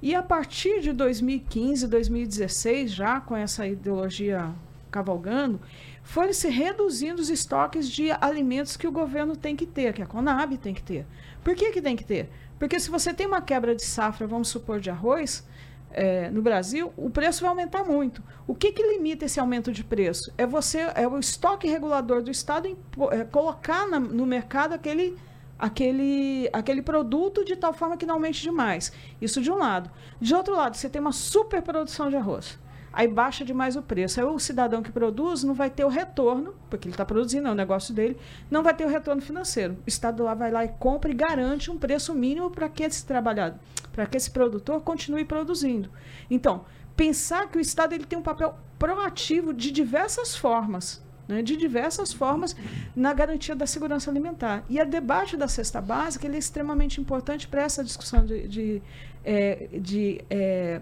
[0.01, 4.49] E a partir de 2015, 2016, já com essa ideologia
[4.89, 5.59] cavalgando,
[6.03, 10.05] foram se reduzindo os estoques de alimentos que o governo tem que ter, que a
[10.05, 11.07] Conab tem que ter.
[11.43, 12.29] Por que, que tem que ter?
[12.59, 15.47] Porque se você tem uma quebra de safra, vamos supor, de arroz,
[15.91, 18.21] é, no Brasil, o preço vai aumentar muito.
[18.47, 20.31] O que, que limita esse aumento de preço?
[20.37, 22.77] É você, é o estoque regulador do Estado em,
[23.11, 25.17] é, colocar na, no mercado aquele
[25.57, 28.91] aquele, aquele produto de tal forma que não aumente demais.
[29.21, 29.89] Isso de um lado.
[30.19, 32.59] De outro lado, você tem uma superprodução de arroz.
[32.93, 34.19] Aí baixa demais o preço.
[34.19, 37.51] Aí o cidadão que produz não vai ter o retorno, porque ele está produzindo, é
[37.51, 38.15] o negócio dele,
[38.51, 39.73] não vai ter o retorno financeiro.
[39.85, 43.03] O Estado lá vai lá e compra e garante um preço mínimo para que esse
[43.03, 43.59] trabalhador,
[43.91, 45.89] para que esse produtor continue produzindo.
[46.29, 51.55] Então, pensar que o Estado ele tem um papel proativo de diversas formas né, de
[51.55, 52.55] diversas formas
[52.95, 54.63] na garantia da segurança alimentar.
[54.69, 58.81] E o debate da cesta básica ele é extremamente importante para essa discussão de, de,
[59.23, 60.81] é, de é,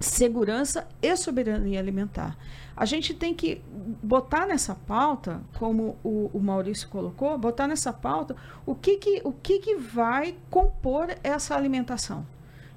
[0.00, 2.36] segurança e soberania alimentar.
[2.74, 3.60] A gente tem que
[4.02, 8.34] botar nessa pauta, como o, o Maurício colocou, botar nessa pauta
[8.64, 12.26] o que, que, o que, que vai compor essa alimentação.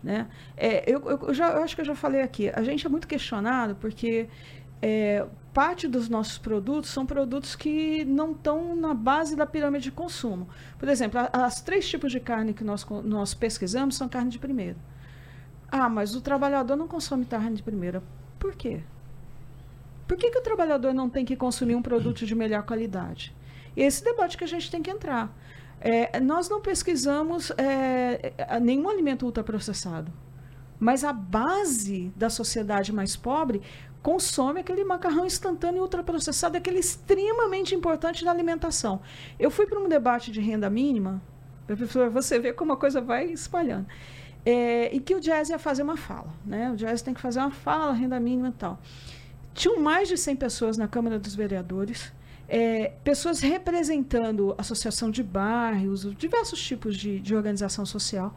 [0.04, 0.28] Né?
[0.58, 3.08] É, eu, eu, já, eu acho que eu já falei aqui, a gente é muito
[3.08, 4.28] questionado porque
[4.82, 9.92] é, parte dos nossos produtos são produtos que não estão na base da pirâmide de
[9.92, 10.50] consumo.
[10.78, 14.76] Por exemplo, as três tipos de carne que nós, nós pesquisamos são carne de primeira.
[15.76, 18.04] Ah, mas o trabalhador não consome carne de primeira.
[18.38, 18.84] Por quê?
[20.08, 23.36] Por que, que o trabalhador não tem que consumir um produto de melhor qualidade?
[23.76, 25.36] Esse debate que a gente tem que entrar.
[25.82, 30.14] É, nós não pesquisamos é, nenhum alimento ultraprocessado.
[30.80, 33.60] Mas a base da sociedade mais pobre
[34.04, 39.02] consome aquele macarrão instantâneo ultraprocessado, aquele extremamente importante na alimentação.
[39.40, 41.20] Eu fui para um debate de renda mínima,
[41.66, 43.88] para você ver como a coisa vai espalhando.
[44.46, 46.34] É, e que o Jazz ia fazer uma fala.
[46.46, 46.72] Né?
[46.72, 48.80] O Jazz tem que fazer uma fala, renda mínima e tal.
[49.54, 52.12] Tinham mais de 100 pessoas na Câmara dos Vereadores,
[52.48, 58.36] é, pessoas representando associação de bairros, diversos tipos de, de organização social.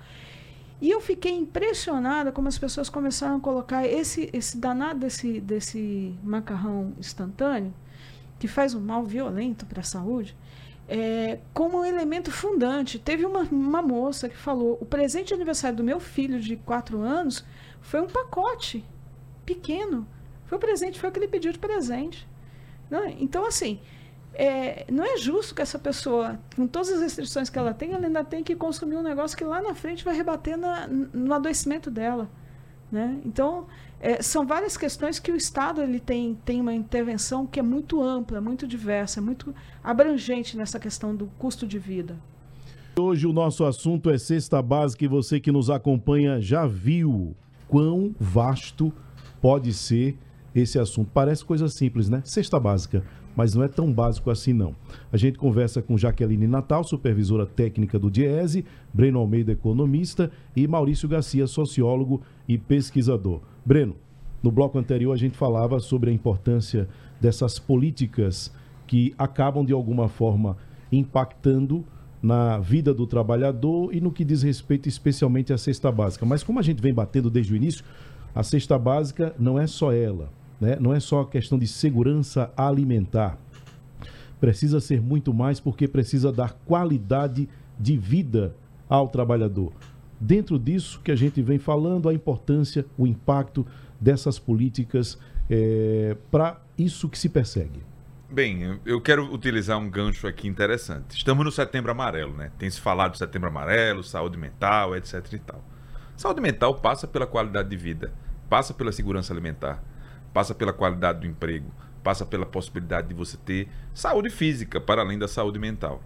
[0.81, 6.15] E eu fiquei impressionada como as pessoas começaram a colocar esse, esse danado desse, desse
[6.23, 7.73] macarrão instantâneo,
[8.39, 10.37] que faz um mal violento para a saúde,
[10.89, 12.99] é, como um elemento fundante.
[12.99, 17.01] Teve uma, uma moça que falou: o presente de aniversário do meu filho de 4
[17.01, 17.45] anos
[17.81, 18.85] foi um pacote
[19.45, 20.07] pequeno
[20.47, 22.29] Foi o presente, foi o que ele pediu de presente.
[22.91, 23.81] Não, então, assim,
[24.35, 28.07] é, não é justo que essa pessoa, com todas as restrições que ela tem, ela
[28.07, 31.91] ainda tem que consumir um negócio que lá na frente vai rebater na, no adoecimento
[31.91, 32.29] dela.
[32.91, 33.19] Né?
[33.25, 33.67] Então,
[34.01, 38.03] é, são várias questões que o Estado ele tem, tem uma intervenção que é muito
[38.03, 42.17] ampla, muito diversa, muito abrangente nessa questão do custo de vida.
[42.99, 47.35] Hoje o nosso assunto é cesta básica e você que nos acompanha já viu
[47.69, 48.93] quão vasto
[49.41, 50.17] pode ser
[50.55, 51.11] esse assunto.
[51.13, 52.23] Parece coisa simples, né?
[52.25, 53.05] Cesta básica,
[53.37, 54.75] mas não é tão básico assim não.
[55.13, 61.09] A gente conversa com Jaqueline Natal, supervisora técnica do Diese, Breno Almeida, economista, e Maurício
[61.09, 63.41] Garcia, sociólogo e pesquisador.
[63.65, 63.95] Breno,
[64.43, 66.89] no bloco anterior a gente falava sobre a importância
[67.21, 68.53] dessas políticas
[68.87, 70.57] que acabam de alguma forma
[70.91, 71.85] impactando
[72.23, 76.25] na vida do trabalhador e no que diz respeito especialmente à cesta básica.
[76.25, 77.85] Mas como a gente vem batendo desde o início,
[78.35, 80.31] a cesta básica não é só ela,
[80.61, 80.77] né?
[80.81, 83.39] não é só questão de segurança alimentar.
[84.41, 87.49] Precisa ser muito mais porque precisa dar qualidade
[87.79, 88.55] de vida
[88.89, 89.73] ao trabalhador.
[90.21, 93.67] Dentro disso que a gente vem falando, a importância, o impacto
[94.01, 95.19] dessas políticas
[95.51, 97.81] é, para isso que se persegue.
[98.29, 101.17] Bem, eu quero utilizar um gancho aqui interessante.
[101.17, 102.51] Estamos no Setembro Amarelo, né?
[102.59, 105.65] Tem se falado do Setembro Amarelo, saúde mental, etc e tal.
[106.17, 108.13] Saúde mental passa pela qualidade de vida,
[108.49, 109.83] passa pela segurança alimentar,
[110.37, 111.73] passa pela qualidade do emprego,
[112.05, 116.03] passa pela possibilidade de você ter saúde física para além da saúde mental.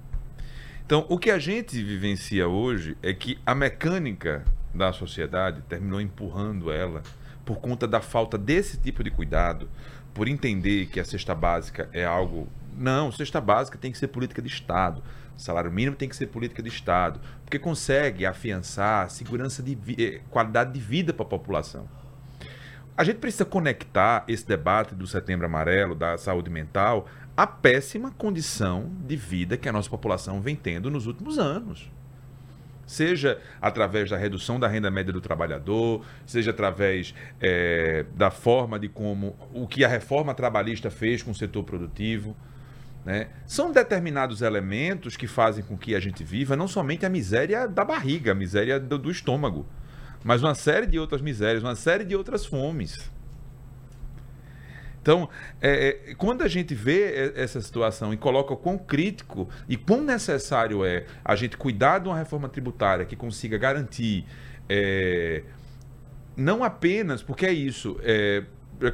[0.87, 6.71] Então, o que a gente vivencia hoje é que a mecânica da sociedade terminou empurrando
[6.71, 7.03] ela
[7.45, 9.69] por conta da falta desse tipo de cuidado,
[10.15, 12.47] por entender que a cesta básica é algo.
[12.79, 15.03] Não, cesta básica tem que ser política de Estado.
[15.37, 20.73] Salário mínimo tem que ser política de Estado, porque consegue afiançar segurança de eh, qualidade
[20.73, 21.89] de vida para a população.
[22.97, 28.91] A gente precisa conectar esse debate do Setembro Amarelo, da saúde mental, à péssima condição
[29.07, 31.91] de vida que a nossa população vem tendo nos últimos anos
[32.91, 38.89] seja através da redução da renda média do trabalhador, seja através é, da forma de
[38.89, 42.37] como o que a reforma trabalhista fez com o setor produtivo.
[43.05, 43.29] Né?
[43.47, 47.85] São determinados elementos que fazem com que a gente viva não somente a miséria da
[47.85, 49.67] barriga, a miséria do, do estômago,
[50.25, 53.11] mas uma série de outras misérias, uma série de outras fomes.
[55.03, 59.77] Então, é, é, quando a gente vê essa situação e coloca o quão crítico e
[59.77, 64.27] quão necessário é a gente cuidar de uma reforma tributária que consiga garantir,
[64.69, 65.43] é,
[66.37, 68.45] não apenas, porque é isso, é,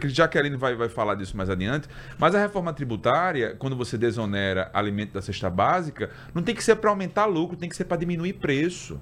[0.05, 3.77] já que a Aline vai, vai falar disso mais adiante, mas a reforma tributária, quando
[3.77, 7.77] você desonera alimento da cesta básica, não tem que ser para aumentar lucro, tem que
[7.77, 9.01] ser para diminuir preço.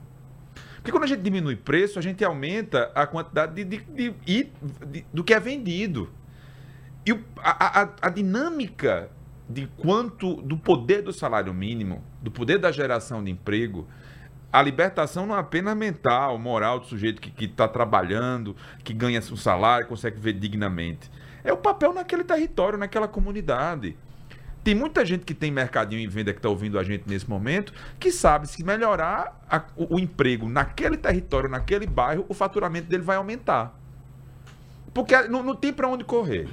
[0.84, 4.52] Porque quando a gente diminui preço, a gente aumenta a quantidade de, de, de,
[4.86, 6.10] de do que é vendido.
[7.06, 9.08] E o, a, a, a dinâmica
[9.48, 13.88] de quanto do poder do salário mínimo, do poder da geração de emprego,
[14.52, 18.54] a libertação não é apenas mental, moral do sujeito que está trabalhando,
[18.84, 21.10] que ganha seu salário, consegue viver dignamente.
[21.42, 23.96] É o papel naquele território, naquela comunidade.
[24.64, 27.74] Tem muita gente que tem mercadinho em venda que está ouvindo a gente nesse momento,
[28.00, 33.02] que sabe se melhorar a, o, o emprego naquele território, naquele bairro, o faturamento dele
[33.02, 33.78] vai aumentar.
[34.94, 36.48] Porque não, não tem para onde correr.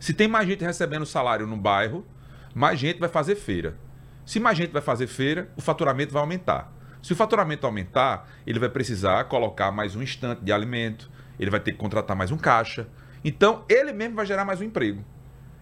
[0.00, 2.06] Se tem mais gente recebendo salário no bairro,
[2.54, 3.76] mais gente vai fazer feira.
[4.24, 6.72] Se mais gente vai fazer feira, o faturamento vai aumentar.
[7.02, 11.60] Se o faturamento aumentar, ele vai precisar colocar mais um estante de alimento, ele vai
[11.60, 12.88] ter que contratar mais um caixa.
[13.22, 15.04] Então, ele mesmo vai gerar mais um emprego.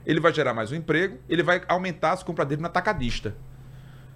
[0.07, 3.35] Ele vai gerar mais um emprego, ele vai aumentar as compras dele no atacadista.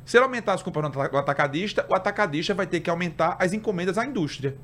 [0.04, 3.96] Se ele aumentar as compras no atacadista, o atacadista vai ter que aumentar as encomendas
[3.96, 4.56] à indústria.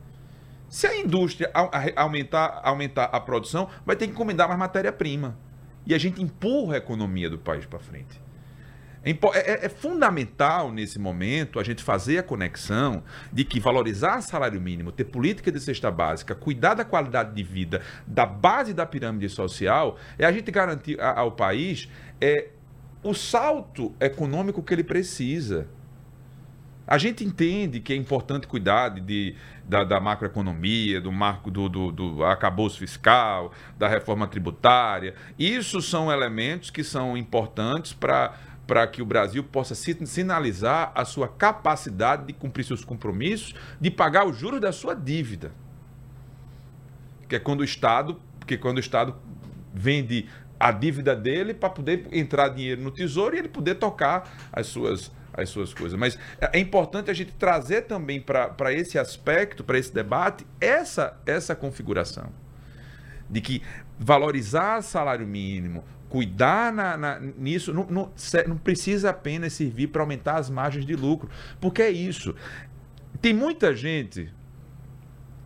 [0.68, 1.50] Se a indústria
[1.96, 5.36] aumentar, aumentar a produção, vai ter que encomendar mais matéria-prima
[5.86, 8.20] e a gente empurra a economia do país para frente.
[9.02, 14.60] É, é, é, fundamental nesse momento a gente fazer a conexão de que valorizar salário
[14.60, 19.28] mínimo, ter política de cesta básica, cuidar da qualidade de vida, da base da pirâmide
[19.30, 21.88] social, é a gente garantir ao país
[22.20, 22.48] é,
[23.02, 25.66] o salto econômico que ele precisa.
[26.86, 31.92] A gente entende que é importante cuidar de, da, da macroeconomia, do marco do, do,
[31.92, 35.14] do acabouço fiscal, da reforma tributária.
[35.38, 38.34] Isso são elementos que são importantes para
[38.70, 44.24] para que o Brasil possa sinalizar a sua capacidade de cumprir seus compromissos, de pagar
[44.24, 45.50] os juros da sua dívida.
[47.28, 49.16] Que é quando o Estado, porque quando o Estado
[49.74, 50.28] vende
[50.60, 55.10] a dívida dele para poder entrar dinheiro no tesouro e ele poder tocar as suas
[55.32, 55.98] as suas coisas.
[55.98, 61.20] Mas é, é importante a gente trazer também para esse aspecto, para esse debate, essa,
[61.26, 62.32] essa configuração.
[63.28, 63.62] de que
[63.98, 68.12] valorizar salário mínimo, cuidar na, na, nisso, não, não,
[68.46, 71.30] não precisa apenas servir para aumentar as margens de lucro.
[71.60, 72.34] Porque é isso.
[73.22, 74.28] Tem muita gente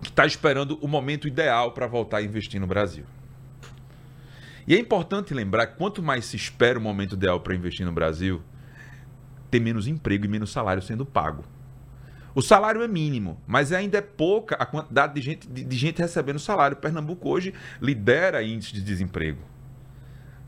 [0.02, 3.04] que está esperando o momento ideal para voltar a investir no Brasil.
[4.66, 7.92] E é importante lembrar que quanto mais se espera o momento ideal para investir no
[7.92, 8.42] Brasil,
[9.50, 11.44] tem menos emprego e menos salário sendo pago.
[12.34, 15.98] O salário é mínimo, mas ainda é pouca a quantidade de gente, de, de gente
[15.98, 16.76] recebendo salário.
[16.76, 19.53] Pernambuco hoje lidera índice de desemprego.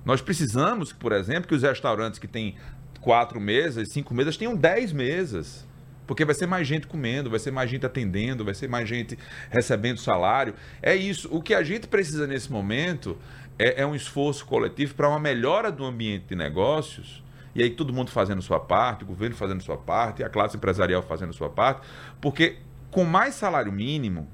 [0.07, 2.55] Nós precisamos, por exemplo, que os restaurantes que têm
[3.01, 5.67] quatro mesas, cinco mesas, tenham dez mesas.
[6.07, 9.19] Porque vai ser mais gente comendo, vai ser mais gente atendendo, vai ser mais gente
[9.51, 10.55] recebendo salário.
[10.81, 11.29] É isso.
[11.33, 13.19] O que a gente precisa nesse momento
[13.59, 17.93] é, é um esforço coletivo para uma melhora do ambiente de negócios e aí todo
[17.93, 21.81] mundo fazendo sua parte, o governo fazendo sua parte, a classe empresarial fazendo sua parte,
[22.21, 22.59] porque
[22.93, 24.29] com mais salário mínimo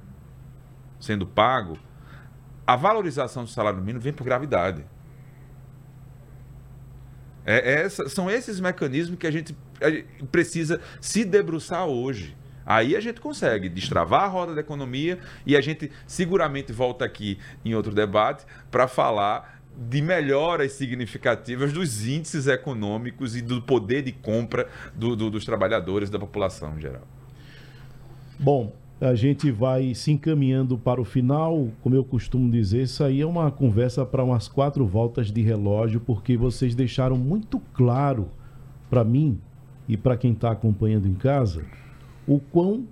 [1.01, 1.79] sendo pago,
[2.67, 4.85] a valorização do salário mínimo vem por gravidade.
[7.45, 12.37] É, é são esses mecanismos que a gente, a gente precisa se debruçar hoje.
[12.65, 17.39] Aí a gente consegue destravar a roda da economia e a gente seguramente volta aqui
[17.65, 24.13] em outro debate para falar de melhoras significativas dos índices econômicos e do poder de
[24.13, 27.07] compra do, do, dos trabalhadores da população em geral.
[28.39, 33.21] Bom, a gente vai se encaminhando para o final, como eu costumo dizer, isso aí
[33.21, 38.29] é uma conversa para umas quatro voltas de relógio, porque vocês deixaram muito claro
[38.89, 39.41] para mim
[39.89, 41.65] e para quem está acompanhando em casa
[42.29, 42.87] o quão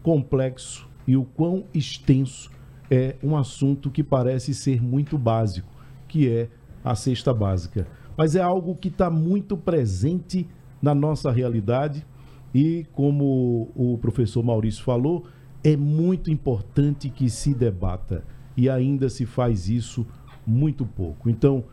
[0.00, 2.52] complexo e o quão extenso
[2.88, 5.68] é um assunto que parece ser muito básico
[6.06, 6.48] que é
[6.84, 7.84] a cesta básica.
[8.16, 10.46] Mas é algo que está muito presente
[10.80, 12.06] na nossa realidade
[12.54, 15.26] e, como o professor Maurício falou,
[15.62, 18.24] é muito importante que se debata
[18.56, 20.06] e ainda se faz isso
[20.46, 21.28] muito pouco.
[21.28, 21.64] Então,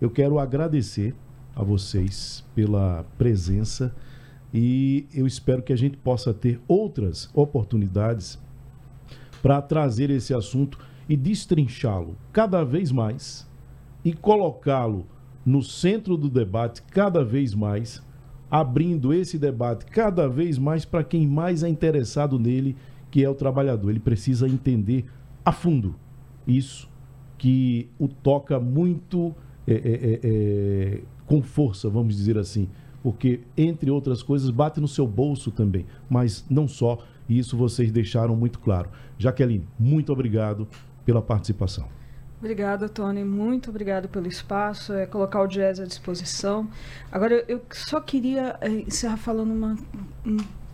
[0.00, 1.14] eu quero agradecer
[1.54, 3.94] a vocês pela presença
[4.52, 8.38] e eu espero que a gente possa ter outras oportunidades
[9.42, 10.78] para trazer esse assunto
[11.08, 13.48] e destrinchá-lo cada vez mais
[14.04, 15.06] e colocá-lo
[15.44, 18.02] no centro do debate cada vez mais,
[18.50, 22.76] abrindo esse debate cada vez mais para quem mais é interessado nele,
[23.14, 23.90] que é o trabalhador.
[23.90, 25.04] Ele precisa entender
[25.44, 25.94] a fundo
[26.44, 26.90] isso
[27.38, 29.32] que o toca muito
[29.68, 32.68] é, é, é, é com força, vamos dizer assim,
[33.04, 36.98] porque, entre outras coisas, bate no seu bolso também, mas não só,
[37.28, 38.90] e isso vocês deixaram muito claro.
[39.16, 40.66] Jaqueline, muito obrigado
[41.04, 41.86] pela participação.
[42.40, 43.22] Obrigada, Tony.
[43.22, 46.68] Muito obrigado pelo espaço, é, colocar o jazz à disposição.
[47.12, 49.76] Agora, eu, só queria é, encerrar falando uma,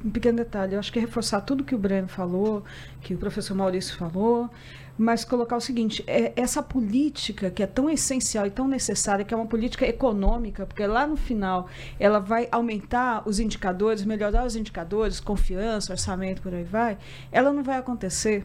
[0.04, 0.74] um, pequeno detalhe.
[0.74, 2.64] Eu acho que é reforçar tudo que o Breno falou,
[3.00, 4.50] que o professor Maurício falou,
[4.98, 9.32] mas colocar o seguinte: é, essa política que é tão essencial e tão necessária, que
[9.32, 14.56] é uma política econômica, porque lá no final ela vai aumentar os indicadores, melhorar os
[14.56, 16.98] indicadores, confiança, orçamento, por aí vai,
[17.30, 18.44] ela não vai acontecer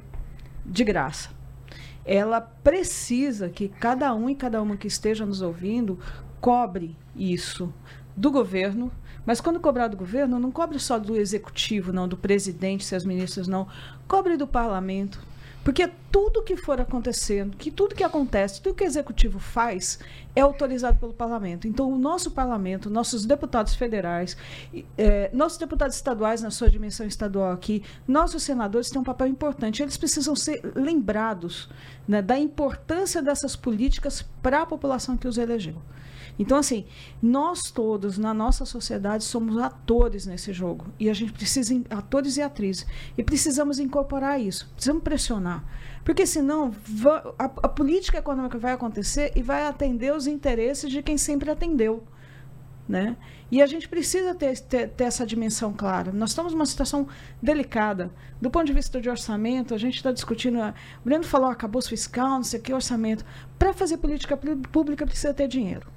[0.66, 1.36] de graça
[2.06, 5.99] ela precisa que cada um e cada uma que esteja nos ouvindo
[6.39, 7.74] cobre isso
[8.16, 8.91] do governo,
[9.26, 13.47] mas quando cobrar do governo, não cobre só do executivo, não, do presidente, seus ministros,
[13.47, 13.67] não.
[14.07, 15.19] Cobre do parlamento,
[15.65, 19.97] porque tudo que for acontecendo, que tudo que acontece, tudo que o executivo faz
[20.36, 21.67] é autorizado pelo parlamento.
[21.67, 24.38] Então, o nosso parlamento, nossos deputados federais,
[24.95, 29.82] é, nossos deputados estaduais na sua dimensão estadual aqui, nossos senadores têm um papel importante.
[29.82, 31.67] Eles precisam ser lembrados
[32.07, 35.82] né, da importância dessas políticas para a população que os elegeu.
[36.38, 36.86] Então, assim,
[37.22, 40.86] nós todos na nossa sociedade somos atores nesse jogo.
[41.00, 42.86] E a gente precisa, atores e atrizes.
[43.18, 44.70] E precisamos incorporar isso.
[44.76, 45.64] Precisamos pressionar.
[46.04, 46.74] Porque senão
[47.40, 52.04] a, a política econômica vai acontecer e vai atender os interesses de quem sempre atendeu.
[52.88, 53.18] Né?
[53.50, 56.12] E a gente precisa ter, ter, ter, essa dimensão clara.
[56.12, 57.08] Nós estamos numa situação
[57.42, 58.12] delicada.
[58.40, 60.60] Do ponto de vista de orçamento, a gente está discutindo.
[60.60, 60.74] O
[61.04, 63.26] Breno falou acabou fiscal, não sei o que, orçamento.
[63.58, 65.95] Para fazer política pública precisa ter dinheiro.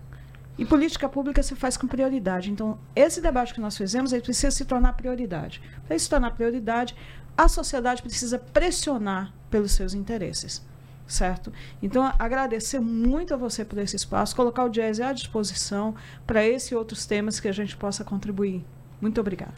[0.58, 2.50] E política pública se faz com prioridade.
[2.50, 5.62] Então, esse debate que nós fizemos ele precisa se tornar prioridade.
[5.86, 6.96] Para se tornar prioridade,
[7.36, 10.66] a sociedade precisa pressionar pelos seus interesses.
[11.06, 11.52] Certo?
[11.80, 15.94] Então, agradecer muito a você por esse espaço, colocar o jazz à disposição
[16.26, 18.62] para esse e outros temas que a gente possa contribuir.
[19.00, 19.54] Muito obrigada.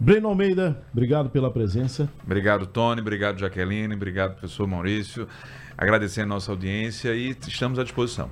[0.00, 2.08] Breno Almeida, obrigado pela presença.
[2.24, 3.00] Obrigado, Tony.
[3.00, 3.94] Obrigado, Jaqueline.
[3.94, 5.28] Obrigado, professor Maurício.
[5.76, 8.28] Agradecer a nossa audiência e estamos à disposição.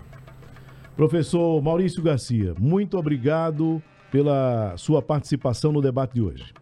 [0.97, 6.55] Professor Maurício Garcia, muito obrigado pela sua participação no debate de hoje.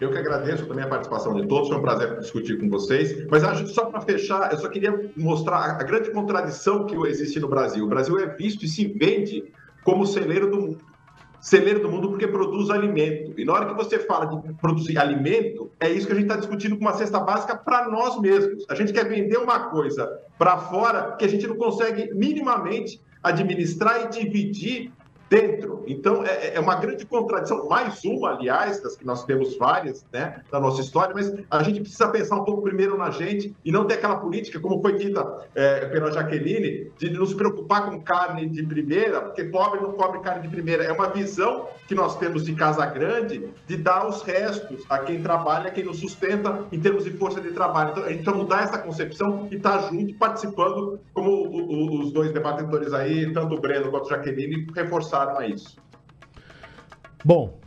[0.00, 3.24] Eu que agradeço também a participação de todos, foi um prazer discutir com vocês.
[3.30, 7.48] Mas acho só para fechar, eu só queria mostrar a grande contradição que existe no
[7.48, 7.84] Brasil.
[7.84, 9.44] O Brasil é visto e se vende
[9.84, 10.93] como celeiro do mundo.
[11.44, 13.38] Celeiro do mundo porque produz alimento.
[13.38, 16.36] E na hora que você fala de produzir alimento, é isso que a gente está
[16.36, 18.64] discutindo com uma cesta básica para nós mesmos.
[18.66, 24.06] A gente quer vender uma coisa para fora que a gente não consegue minimamente administrar
[24.06, 24.90] e dividir
[25.28, 25.82] dentro.
[25.86, 30.42] Então, é, é, uma grande contradição, mais uma, aliás, das que nós temos várias né,
[30.52, 33.84] na nossa história, mas a gente precisa pensar um pouco primeiro na gente e não
[33.84, 38.62] ter aquela política, como foi dita é, pela Jaqueline, de nos preocupar com carne de
[38.62, 40.84] primeira, porque pobre não come carne de primeira.
[40.84, 45.22] É uma visão que nós temos de Casa Grande de dar os restos a quem
[45.22, 47.90] trabalha, a quem nos sustenta em termos de força de trabalho.
[47.90, 52.32] Então, a gente precisa mudar essa concepção e estar tá junto, participando, como os dois
[52.32, 55.76] debatedores aí, tanto o Breno quanto a Jaqueline, reforçaram a isso.
[57.24, 57.58] Bom,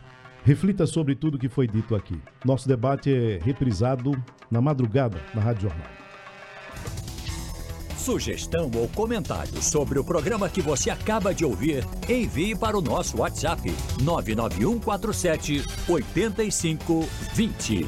[0.44, 2.22] reflita sobre tudo que foi dito aqui.
[2.46, 4.12] Nosso debate é reprisado
[4.52, 5.88] na madrugada na Rádio Jornal.
[7.98, 13.18] Sugestão ou comentário sobre o programa que você acaba de ouvir, envie para o nosso
[13.18, 13.70] WhatsApp
[14.02, 17.86] 99147 8520.